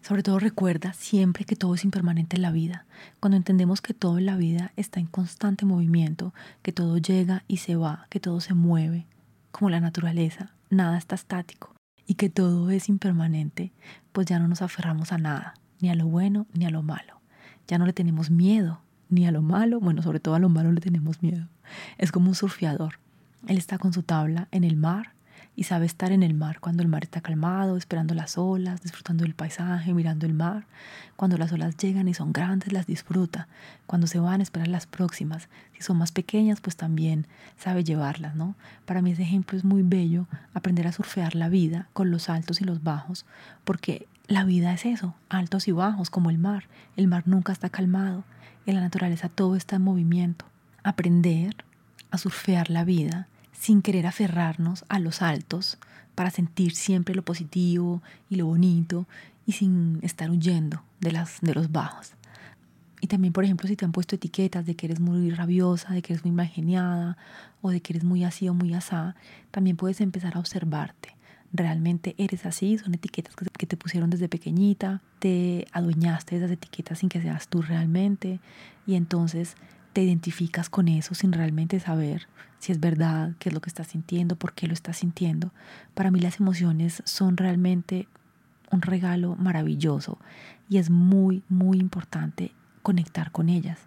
Sobre 0.00 0.22
todo 0.22 0.38
recuerda 0.38 0.92
siempre 0.92 1.46
que 1.46 1.56
todo 1.56 1.74
es 1.74 1.84
impermanente 1.84 2.36
en 2.36 2.42
la 2.42 2.50
vida. 2.50 2.84
Cuando 3.20 3.38
entendemos 3.38 3.80
que 3.80 3.94
todo 3.94 4.18
en 4.18 4.26
la 4.26 4.36
vida 4.36 4.72
está 4.76 5.00
en 5.00 5.06
constante 5.06 5.64
movimiento, 5.64 6.34
que 6.62 6.72
todo 6.72 6.98
llega 6.98 7.42
y 7.48 7.56
se 7.56 7.76
va, 7.76 8.06
que 8.10 8.20
todo 8.20 8.40
se 8.42 8.52
mueve, 8.52 9.06
como 9.54 9.70
la 9.70 9.78
naturaleza, 9.78 10.50
nada 10.68 10.98
está 10.98 11.14
estático 11.14 11.72
y 12.08 12.14
que 12.14 12.28
todo 12.28 12.70
es 12.70 12.88
impermanente, 12.88 13.72
pues 14.10 14.26
ya 14.26 14.40
no 14.40 14.48
nos 14.48 14.62
aferramos 14.62 15.12
a 15.12 15.18
nada, 15.18 15.54
ni 15.78 15.90
a 15.90 15.94
lo 15.94 16.08
bueno 16.08 16.48
ni 16.54 16.64
a 16.64 16.70
lo 16.70 16.82
malo. 16.82 17.20
Ya 17.68 17.78
no 17.78 17.86
le 17.86 17.92
tenemos 17.92 18.32
miedo 18.32 18.80
ni 19.10 19.28
a 19.28 19.30
lo 19.30 19.42
malo, 19.42 19.78
bueno, 19.78 20.02
sobre 20.02 20.18
todo 20.18 20.34
a 20.34 20.40
lo 20.40 20.48
malo 20.48 20.72
le 20.72 20.80
tenemos 20.80 21.22
miedo. 21.22 21.46
Es 21.98 22.10
como 22.10 22.30
un 22.30 22.34
surfeador. 22.34 22.98
Él 23.46 23.56
está 23.56 23.78
con 23.78 23.92
su 23.92 24.02
tabla 24.02 24.48
en 24.50 24.64
el 24.64 24.74
mar 24.74 25.13
y 25.56 25.64
sabe 25.64 25.86
estar 25.86 26.10
en 26.10 26.22
el 26.22 26.34
mar 26.34 26.58
cuando 26.60 26.82
el 26.82 26.88
mar 26.88 27.04
está 27.04 27.20
calmado, 27.20 27.76
esperando 27.76 28.14
las 28.14 28.38
olas, 28.38 28.82
disfrutando 28.82 29.24
del 29.24 29.34
paisaje, 29.34 29.94
mirando 29.94 30.26
el 30.26 30.34
mar. 30.34 30.66
Cuando 31.16 31.36
las 31.36 31.52
olas 31.52 31.76
llegan 31.76 32.08
y 32.08 32.14
son 32.14 32.32
grandes, 32.32 32.72
las 32.72 32.86
disfruta. 32.86 33.46
Cuando 33.86 34.06
se 34.06 34.18
van, 34.18 34.40
espera 34.40 34.66
las 34.66 34.86
próximas. 34.86 35.48
Si 35.72 35.82
son 35.82 35.98
más 35.98 36.10
pequeñas, 36.10 36.60
pues 36.60 36.76
también 36.76 37.26
sabe 37.56 37.84
llevarlas, 37.84 38.34
¿no? 38.34 38.56
Para 38.84 39.00
mí 39.00 39.12
ese 39.12 39.22
ejemplo 39.22 39.56
es 39.56 39.64
muy 39.64 39.82
bello, 39.82 40.26
aprender 40.54 40.86
a 40.86 40.92
surfear 40.92 41.36
la 41.36 41.48
vida 41.48 41.88
con 41.92 42.10
los 42.10 42.28
altos 42.28 42.60
y 42.60 42.64
los 42.64 42.82
bajos, 42.82 43.24
porque 43.64 44.08
la 44.26 44.44
vida 44.44 44.72
es 44.72 44.86
eso, 44.86 45.14
altos 45.28 45.68
y 45.68 45.72
bajos, 45.72 46.10
como 46.10 46.30
el 46.30 46.38
mar. 46.38 46.64
El 46.96 47.06
mar 47.06 47.24
nunca 47.26 47.52
está 47.52 47.68
calmado. 47.68 48.24
En 48.66 48.74
la 48.74 48.80
naturaleza 48.80 49.28
todo 49.28 49.54
está 49.54 49.76
en 49.76 49.82
movimiento. 49.82 50.46
Aprender 50.82 51.56
a 52.10 52.18
surfear 52.18 52.70
la 52.70 52.84
vida 52.84 53.28
sin 53.58 53.80
querer 53.82 54.06
aferrarnos 54.06 54.84
a 54.88 54.98
los 54.98 55.22
altos 55.22 55.78
para 56.14 56.30
sentir 56.30 56.74
siempre 56.74 57.14
lo 57.14 57.22
positivo 57.22 58.02
y 58.28 58.36
lo 58.36 58.46
bonito 58.46 59.06
y 59.46 59.52
sin 59.52 59.98
estar 60.02 60.30
huyendo 60.30 60.82
de, 61.00 61.12
las, 61.12 61.40
de 61.40 61.54
los 61.54 61.72
bajos. 61.72 62.12
Y 63.00 63.06
también, 63.06 63.32
por 63.32 63.44
ejemplo, 63.44 63.68
si 63.68 63.76
te 63.76 63.84
han 63.84 63.92
puesto 63.92 64.16
etiquetas 64.16 64.64
de 64.64 64.76
que 64.76 64.86
eres 64.86 65.00
muy 65.00 65.30
rabiosa, 65.30 65.92
de 65.92 66.00
que 66.00 66.14
eres 66.14 66.24
muy 66.24 66.34
mal 66.34 66.46
geniada 66.46 67.18
o 67.60 67.70
de 67.70 67.82
que 67.82 67.92
eres 67.92 68.04
muy 68.04 68.24
así 68.24 68.48
o 68.48 68.54
muy 68.54 68.72
asá, 68.72 69.14
también 69.50 69.76
puedes 69.76 70.00
empezar 70.00 70.36
a 70.36 70.40
observarte. 70.40 71.14
¿Realmente 71.52 72.14
eres 72.18 72.46
así? 72.46 72.78
Son 72.78 72.94
etiquetas 72.94 73.34
que 73.36 73.66
te 73.66 73.76
pusieron 73.76 74.10
desde 74.10 74.28
pequeñita, 74.28 75.02
te 75.18 75.66
adueñaste 75.72 76.34
de 76.34 76.44
esas 76.44 76.52
etiquetas 76.52 76.98
sin 76.98 77.08
que 77.08 77.20
seas 77.20 77.48
tú 77.48 77.62
realmente 77.62 78.40
y 78.86 78.94
entonces 78.94 79.56
te 79.94 80.02
identificas 80.02 80.68
con 80.68 80.88
eso 80.88 81.14
sin 81.14 81.32
realmente 81.32 81.80
saber 81.80 82.28
si 82.58 82.72
es 82.72 82.80
verdad, 82.80 83.32
qué 83.38 83.48
es 83.48 83.54
lo 83.54 83.60
que 83.60 83.70
estás 83.70 83.88
sintiendo, 83.88 84.36
por 84.36 84.52
qué 84.52 84.66
lo 84.66 84.74
estás 84.74 84.98
sintiendo. 84.98 85.52
Para 85.94 86.10
mí 86.10 86.20
las 86.20 86.40
emociones 86.40 87.02
son 87.06 87.36
realmente 87.36 88.08
un 88.70 88.82
regalo 88.82 89.36
maravilloso 89.36 90.18
y 90.68 90.78
es 90.78 90.90
muy, 90.90 91.42
muy 91.48 91.78
importante 91.78 92.52
conectar 92.82 93.30
con 93.30 93.48
ellas 93.48 93.78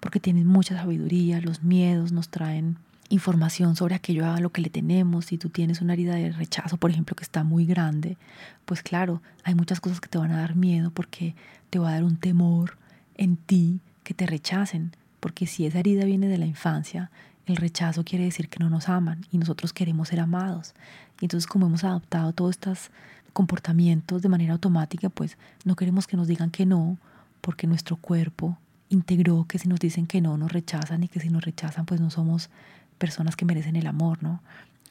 porque 0.00 0.20
tienen 0.20 0.46
mucha 0.46 0.76
sabiduría, 0.76 1.40
los 1.40 1.62
miedos 1.62 2.12
nos 2.12 2.28
traen 2.28 2.78
información 3.08 3.76
sobre 3.76 3.94
aquello 3.94 4.26
a 4.26 4.40
lo 4.40 4.50
que 4.50 4.60
le 4.60 4.70
tenemos. 4.70 5.26
Si 5.26 5.38
tú 5.38 5.48
tienes 5.48 5.80
una 5.80 5.92
herida 5.92 6.14
de 6.14 6.32
rechazo, 6.32 6.76
por 6.76 6.90
ejemplo, 6.90 7.16
que 7.16 7.24
está 7.24 7.44
muy 7.44 7.66
grande, 7.66 8.16
pues 8.64 8.82
claro, 8.82 9.22
hay 9.44 9.54
muchas 9.54 9.80
cosas 9.80 10.00
que 10.00 10.08
te 10.08 10.18
van 10.18 10.32
a 10.32 10.38
dar 10.38 10.56
miedo 10.56 10.90
porque 10.90 11.34
te 11.70 11.78
va 11.78 11.90
a 11.90 11.92
dar 11.92 12.04
un 12.04 12.16
temor 12.16 12.78
en 13.16 13.36
ti 13.36 13.80
que 14.04 14.14
te 14.14 14.26
rechacen 14.26 14.92
porque 15.26 15.48
si 15.48 15.66
esa 15.66 15.80
herida 15.80 16.04
viene 16.04 16.28
de 16.28 16.38
la 16.38 16.46
infancia, 16.46 17.10
el 17.46 17.56
rechazo 17.56 18.04
quiere 18.04 18.26
decir 18.26 18.48
que 18.48 18.60
no 18.60 18.70
nos 18.70 18.88
aman 18.88 19.26
y 19.32 19.38
nosotros 19.38 19.72
queremos 19.72 20.06
ser 20.06 20.20
amados. 20.20 20.72
Y 21.20 21.24
entonces 21.24 21.48
como 21.48 21.66
hemos 21.66 21.82
adoptado 21.82 22.32
todos 22.32 22.52
estos 22.52 22.92
comportamientos 23.32 24.22
de 24.22 24.28
manera 24.28 24.52
automática, 24.52 25.08
pues 25.08 25.36
no 25.64 25.74
queremos 25.74 26.06
que 26.06 26.16
nos 26.16 26.28
digan 26.28 26.52
que 26.52 26.64
no, 26.64 26.96
porque 27.40 27.66
nuestro 27.66 27.96
cuerpo 27.96 28.56
integró 28.88 29.46
que 29.48 29.58
si 29.58 29.66
nos 29.66 29.80
dicen 29.80 30.06
que 30.06 30.20
no, 30.20 30.38
nos 30.38 30.52
rechazan 30.52 31.02
y 31.02 31.08
que 31.08 31.18
si 31.18 31.28
nos 31.28 31.44
rechazan, 31.44 31.86
pues 31.86 32.00
no 32.00 32.10
somos 32.10 32.48
personas 32.96 33.34
que 33.34 33.46
merecen 33.46 33.74
el 33.74 33.88
amor, 33.88 34.22
¿no? 34.22 34.40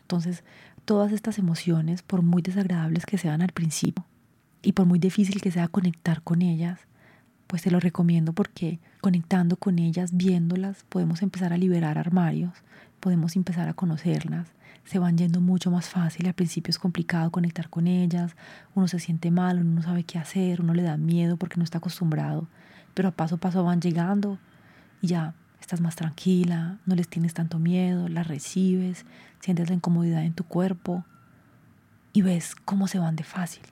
Entonces, 0.01 0.43
todas 0.83 1.13
estas 1.13 1.39
emociones, 1.39 2.01
por 2.01 2.23
muy 2.23 2.41
desagradables 2.41 3.05
que 3.05 3.17
sean 3.17 3.41
al 3.41 3.53
principio 3.53 4.03
y 4.61 4.73
por 4.73 4.85
muy 4.85 4.99
difícil 4.99 5.39
que 5.39 5.51
sea 5.51 5.69
conectar 5.69 6.23
con 6.23 6.41
ellas, 6.41 6.81
pues 7.47 7.61
te 7.61 7.71
lo 7.71 7.79
recomiendo 7.79 8.33
porque 8.33 8.79
conectando 9.01 9.57
con 9.57 9.79
ellas, 9.79 10.15
viéndolas, 10.15 10.83
podemos 10.89 11.21
empezar 11.21 11.53
a 11.53 11.57
liberar 11.57 11.97
armarios, 11.97 12.53
podemos 12.99 13.35
empezar 13.35 13.69
a 13.69 13.73
conocerlas, 13.73 14.47
se 14.83 14.99
van 14.99 15.17
yendo 15.17 15.41
mucho 15.41 15.71
más 15.71 15.89
fácil, 15.89 16.27
al 16.27 16.33
principio 16.33 16.69
es 16.69 16.79
complicado 16.79 17.31
conectar 17.31 17.69
con 17.69 17.87
ellas, 17.87 18.35
uno 18.73 18.87
se 18.87 18.99
siente 18.99 19.31
mal, 19.31 19.59
uno 19.59 19.71
no 19.71 19.81
sabe 19.81 20.03
qué 20.03 20.19
hacer, 20.19 20.61
uno 20.61 20.73
le 20.73 20.83
da 20.83 20.97
miedo 20.97 21.37
porque 21.37 21.57
no 21.57 21.63
está 21.63 21.79
acostumbrado, 21.79 22.47
pero 22.93 23.09
a 23.09 23.11
paso 23.11 23.35
a 23.35 23.39
paso 23.39 23.63
van 23.63 23.81
llegando 23.81 24.39
y 25.01 25.07
ya 25.07 25.33
estás 25.59 25.81
más 25.81 25.95
tranquila, 25.95 26.77
no 26.85 26.95
les 26.95 27.07
tienes 27.07 27.33
tanto 27.33 27.57
miedo, 27.57 28.07
las 28.07 28.27
recibes, 28.27 29.05
sientes 29.39 29.69
la 29.69 29.75
incomodidad 29.75 30.23
en 30.23 30.33
tu 30.33 30.43
cuerpo 30.43 31.03
y 32.13 32.21
ves 32.21 32.55
cómo 32.55 32.87
se 32.87 32.99
van 32.99 33.15
de 33.15 33.23
fácil. 33.23 33.63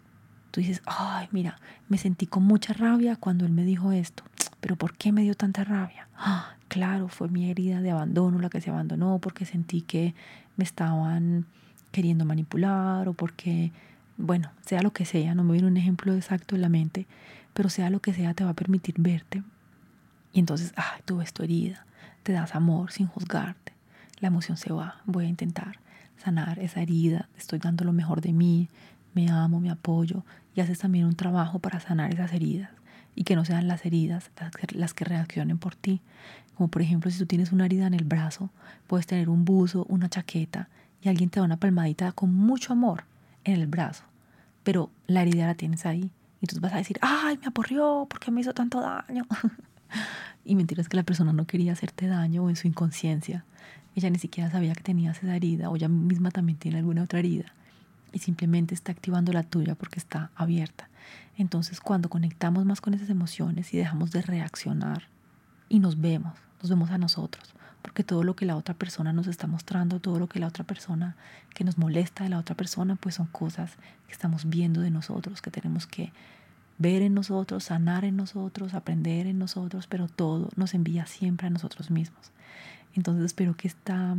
Tú 0.54 0.62
dices, 0.62 0.84
ay, 0.86 1.28
mira, 1.32 1.58
me 1.90 1.98
sentí 1.98 2.28
con 2.28 2.44
mucha 2.44 2.74
rabia 2.74 3.16
cuando 3.16 3.44
él 3.44 3.52
me 3.52 3.66
dijo 3.66 3.92
esto, 3.92 4.24
pero 4.60 4.76
¿por 4.76 4.96
qué 4.96 5.12
me 5.12 5.24
dio 5.24 5.34
tanta 5.34 5.64
rabia? 5.64 6.08
Ah, 6.16 6.58
claro, 6.68 7.08
fue 7.08 7.28
mi 7.28 7.50
herida 7.50 7.82
de 7.82 7.90
abandono 7.90 8.38
la 8.38 8.52
que 8.52 8.62
se 8.62 8.70
abandonó 8.70 9.18
porque 9.18 9.46
sentí 9.46 9.82
que 9.82 10.14
me 10.56 10.64
estaban 10.64 11.48
queriendo 11.92 12.24
manipular 12.24 13.10
o 13.10 13.14
porque, 13.14 13.72
bueno, 14.18 14.52
sea 14.64 14.84
lo 14.84 14.94
que 14.94 15.06
sea, 15.06 15.34
no 15.34 15.44
me 15.44 15.54
viene 15.54 15.70
un 15.70 15.78
ejemplo 15.78 16.14
exacto 16.14 16.54
en 16.54 16.62
la 16.62 16.70
mente, 16.70 17.08
pero 17.56 17.70
sea 17.70 17.90
lo 17.90 18.00
que 18.00 18.14
sea, 18.14 18.36
te 18.36 18.44
va 18.44 18.52
a 18.52 18.56
permitir 18.56 18.94
verte. 19.00 19.42
Y 20.34 20.40
entonces, 20.40 20.72
ay, 20.76 21.02
tú 21.06 21.18
ves 21.18 21.34
tu 21.34 21.42
herida, 21.42 21.84
te 22.22 22.32
das 22.32 22.54
amor 22.54 22.92
sin 22.92 23.08
juzgarte, 23.08 23.74
la 24.20 24.28
emoción 24.28 24.58
se 24.58 24.72
va, 24.72 25.02
voy 25.08 25.26
a 25.26 25.30
intentar 25.30 25.80
sanar 26.24 26.60
esa 26.60 26.80
herida, 26.80 27.28
estoy 27.40 27.58
dando 27.58 27.86
lo 27.86 27.92
mejor 27.92 28.22
de 28.22 28.34
mí, 28.34 28.70
me 29.14 29.30
amo, 29.30 29.60
me 29.60 29.70
apoyo 29.70 30.24
y 30.56 30.62
haces 30.62 30.80
también 30.80 31.06
un 31.06 31.16
trabajo 31.16 31.60
para 31.60 31.80
sanar 31.80 32.14
esas 32.14 32.34
heridas 32.34 32.70
y 33.16 33.24
que 33.24 33.36
no 33.36 33.46
sean 33.46 33.68
las 33.68 33.86
heridas 33.86 34.32
las 34.72 34.94
que, 34.94 35.06
reaccionen 35.06 35.58
por 35.58 35.76
ti. 35.76 36.02
Como 36.56 36.70
por 36.70 36.82
ejemplo, 36.82 37.10
si 37.12 37.20
tú 37.20 37.26
tienes 37.26 37.52
una 37.52 37.66
herida 37.66 37.88
en 37.88 37.94
el 37.94 38.06
brazo, 38.06 38.50
puedes 38.88 39.08
tener 39.08 39.30
un 39.30 39.46
buzo, 39.46 39.86
una 39.90 40.10
chaqueta 40.10 40.70
y 41.02 41.10
alguien 41.10 41.30
te 41.30 41.40
da 41.40 41.46
una 41.46 41.58
palmadita 41.58 42.12
con 42.12 42.34
mucho 42.34 42.74
amor 42.74 43.06
en 43.44 43.60
el 43.60 43.68
brazo, 43.68 44.04
pero 44.64 44.90
la 45.08 45.22
herida 45.22 45.48
la 45.48 45.56
tienes 45.56 45.86
ahí. 45.86 46.12
Y 46.42 46.48
tú 46.48 46.60
vas 46.60 46.74
a 46.74 46.78
decir, 46.78 46.98
ay, 47.02 47.38
me 47.38 47.48
aporrió, 47.48 48.06
¿por 48.10 48.20
qué 48.20 48.30
me 48.30 48.42
hizo 48.42 48.54
tanto 48.54 48.82
daño? 48.82 49.26
y 50.46 50.56
mentiras 50.56 50.90
que 50.90 50.98
la 50.98 51.04
persona 51.04 51.32
no 51.32 51.46
quería 51.46 51.72
hacerte 51.72 52.08
daño 52.08 52.44
o 52.44 52.50
en 52.50 52.56
su 52.56 52.68
inconsciencia. 52.68 53.46
Ella 53.96 54.10
ni 54.10 54.20
siquiera 54.20 54.52
sabía 54.52 54.74
que 54.74 54.84
tenías 54.84 55.24
esa 55.24 55.36
herida 55.36 55.70
o 55.70 55.76
ella 55.76 55.88
misma 55.88 56.32
también 56.32 56.58
tiene 56.58 56.80
alguna 56.80 57.04
otra 57.04 57.20
herida 57.20 57.54
y 58.14 58.20
simplemente 58.20 58.74
está 58.74 58.92
activando 58.92 59.34
la 59.34 59.44
tuya 59.44 59.76
porque 59.76 60.00
está 60.00 60.32
abierta. 60.36 60.90
Entonces 61.38 61.82
cuando 61.82 62.10
conectamos 62.10 62.64
más 62.66 62.80
con 62.80 62.94
esas 62.94 63.10
emociones 63.10 63.74
y 63.74 63.78
dejamos 63.78 64.12
de 64.12 64.22
reaccionar 64.22 65.04
y 65.68 65.80
nos 65.80 66.00
vemos, 66.00 66.34
nos 66.62 66.70
vemos 66.70 66.92
a 66.92 66.98
nosotros, 66.98 67.54
porque 67.82 68.04
todo 68.04 68.24
lo 68.24 68.36
que 68.36 68.46
la 68.46 68.56
otra 68.56 68.76
persona 68.76 69.12
nos 69.12 69.28
está 69.28 69.48
mostrando, 69.48 70.00
todo 70.00 70.20
lo 70.20 70.30
que 70.30 70.40
la 70.40 70.48
otra 70.48 70.64
persona 70.64 71.16
que 71.54 71.64
nos 71.64 71.78
molesta 71.78 72.24
de 72.24 72.30
la 72.30 72.38
otra 72.38 72.56
persona, 72.56 72.96
pues 72.96 73.16
son 73.16 73.28
cosas 73.28 73.76
que 74.08 74.14
estamos 74.14 74.48
viendo 74.48 74.80
de 74.80 74.92
nosotros, 74.92 75.42
que 75.42 75.52
tenemos 75.52 75.88
que 75.88 76.14
ver 76.78 77.02
en 77.02 77.14
nosotros, 77.14 77.66
sanar 77.66 78.06
en 78.06 78.16
nosotros, 78.16 78.74
aprender 78.74 79.28
en 79.28 79.40
nosotros, 79.40 79.88
pero 79.88 80.08
todo 80.08 80.50
nos 80.56 80.74
envía 80.74 81.06
siempre 81.06 81.48
a 81.48 81.50
nosotros 81.50 81.92
mismos. 81.92 82.32
Entonces 82.96 83.26
espero 83.26 83.56
que 83.56 83.68
esta, 83.68 84.16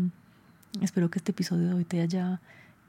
espero 0.80 1.10
que 1.10 1.18
este 1.18 1.32
episodio 1.32 1.68
de 1.68 1.74
hoy 1.74 1.84
te 1.84 2.00
haya 2.00 2.40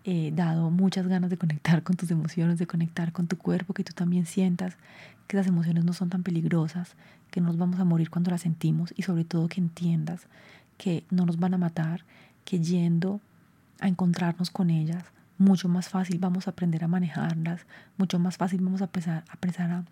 eh, 0.08 0.32
dado 0.36 0.70
muchas 0.70 1.08
ganas 1.08 1.32
de 1.32 1.38
conectar 1.38 1.82
con 1.82 1.96
tus 1.96 2.12
emociones, 2.12 2.60
de 2.60 2.68
conectar 2.68 3.12
con 3.12 3.26
tu 3.26 3.40
cuerpo, 3.40 3.74
que 3.74 3.84
tú 3.84 3.92
también 3.94 4.28
sientas 4.28 4.78
que 5.26 5.36
las 5.36 5.48
emociones 5.48 5.84
no 5.84 5.94
son 5.94 6.10
tan 6.10 6.22
peligrosas, 6.22 6.96
que 7.32 7.42
no 7.42 7.48
nos 7.48 7.58
vamos 7.58 7.80
a 7.80 7.86
morir 7.86 8.12
cuando 8.12 8.30
las 8.30 8.42
sentimos 8.42 8.94
y 8.96 9.02
sobre 9.02 9.24
todo 9.24 9.48
que 9.48 9.60
entiendas 9.60 10.28
que 10.78 11.06
no 11.10 11.26
nos 11.26 11.38
van 11.38 11.56
a 11.56 11.58
matar, 11.58 12.06
que 12.44 12.60
yendo 12.60 13.20
a 13.80 13.88
encontrarnos 13.88 14.52
con 14.52 14.70
ellas, 14.70 15.06
mucho 15.40 15.70
más 15.70 15.90
fácil 15.90 16.20
vamos 16.20 16.46
a 16.46 16.52
aprender 16.52 16.84
a 16.84 16.88
manejarlas, 16.88 17.66
mucho 17.98 18.20
más 18.20 18.38
fácil 18.38 18.62
vamos 18.62 18.82
a 18.82 18.86
empezar, 18.86 19.24
a, 19.28 19.34
empezar 19.34 19.86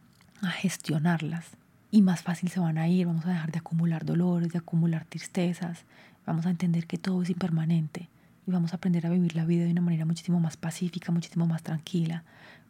a 0.43 0.49
gestionarlas 0.51 1.57
y 1.89 2.03
más 2.03 2.21
fácil 2.21 2.49
se 2.49 2.59
van 2.59 2.77
a 2.77 2.87
ir, 2.87 3.07
vamos 3.07 3.25
a 3.25 3.29
dejar 3.29 3.51
de 3.51 3.57
acumular 3.57 4.05
dolores, 4.05 4.49
de 4.49 4.59
acumular 4.59 5.05
tristezas, 5.05 5.85
vamos 6.23 6.45
a 6.45 6.51
entender 6.51 6.85
que 6.85 6.99
todo 6.99 7.23
es 7.23 7.31
impermanente 7.31 8.09
y 8.45 8.51
vamos 8.51 8.73
a 8.73 8.77
aprender 8.77 9.05
a 9.05 9.09
vivir 9.09 9.35
la 9.35 9.45
vida 9.45 9.65
de 9.65 9.71
una 9.71 9.81
manera 9.81 10.05
muchísimo 10.05 10.39
más 10.39 10.57
pacífica, 10.57 11.11
muchísimo 11.11 11.47
más 11.47 11.63
tranquila, 11.63 12.23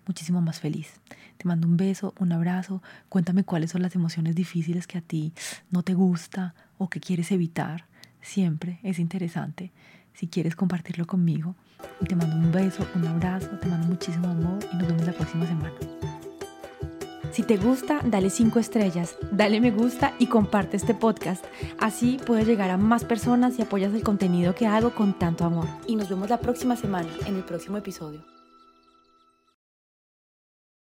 muchísimo 0.08 0.42
más 0.42 0.60
feliz. 0.60 1.00
Te 1.38 1.48
mando 1.48 1.68
un 1.68 1.78
beso, 1.78 2.14
un 2.20 2.32
abrazo. 2.32 2.82
Cuéntame 3.10 3.44
cuáles 3.44 3.72
son 3.72 3.82
las 3.82 3.96
emociones 3.96 4.36
difíciles 4.36 4.88
que 4.88 4.98
a 4.98 5.02
ti 5.02 5.34
no 5.72 5.84
te 5.84 5.94
gusta 5.94 6.54
o 6.78 6.90
que 6.90 7.00
quieres 7.00 7.32
evitar. 7.32 7.86
Siempre 8.22 8.80
es 8.84 9.00
interesante 9.00 9.72
si 10.14 10.28
quieres 10.28 10.56
compartirlo 10.56 11.06
conmigo. 11.06 11.56
Y 12.02 12.06
te 12.06 12.16
mando 12.16 12.36
un 12.36 12.52
beso, 12.52 12.88
un 12.96 13.06
abrazo, 13.08 13.50
te 13.60 13.68
mando 13.68 13.88
muchísimo 13.88 14.30
amor 14.30 14.60
y 14.72 14.76
nos 14.78 14.88
vemos 14.88 15.06
la 15.06 15.14
próxima 15.14 15.46
semana. 15.46 15.74
Si 17.34 17.42
te 17.42 17.58
gusta, 17.58 18.00
dale 18.06 18.30
5 18.30 18.60
estrellas, 18.60 19.18
dale 19.32 19.60
me 19.60 19.72
gusta 19.72 20.14
y 20.20 20.28
comparte 20.28 20.78
este 20.78 20.94
podcast. 20.94 21.44
Así 21.80 22.20
puedes 22.24 22.46
llegar 22.46 22.70
a 22.70 22.78
más 22.78 23.06
personas 23.06 23.58
y 23.58 23.64
apoyas 23.64 23.92
el 23.96 24.04
contenido 24.04 24.54
que 24.54 24.68
hago 24.68 24.92
con 24.92 25.18
tanto 25.18 25.44
amor. 25.44 25.66
Y 25.88 25.96
nos 25.96 26.10
vemos 26.10 26.30
la 26.30 26.40
próxima 26.40 26.76
semana 26.76 27.10
en 27.26 27.36
el 27.36 27.44
próximo 27.44 27.78
episodio. 27.78 28.43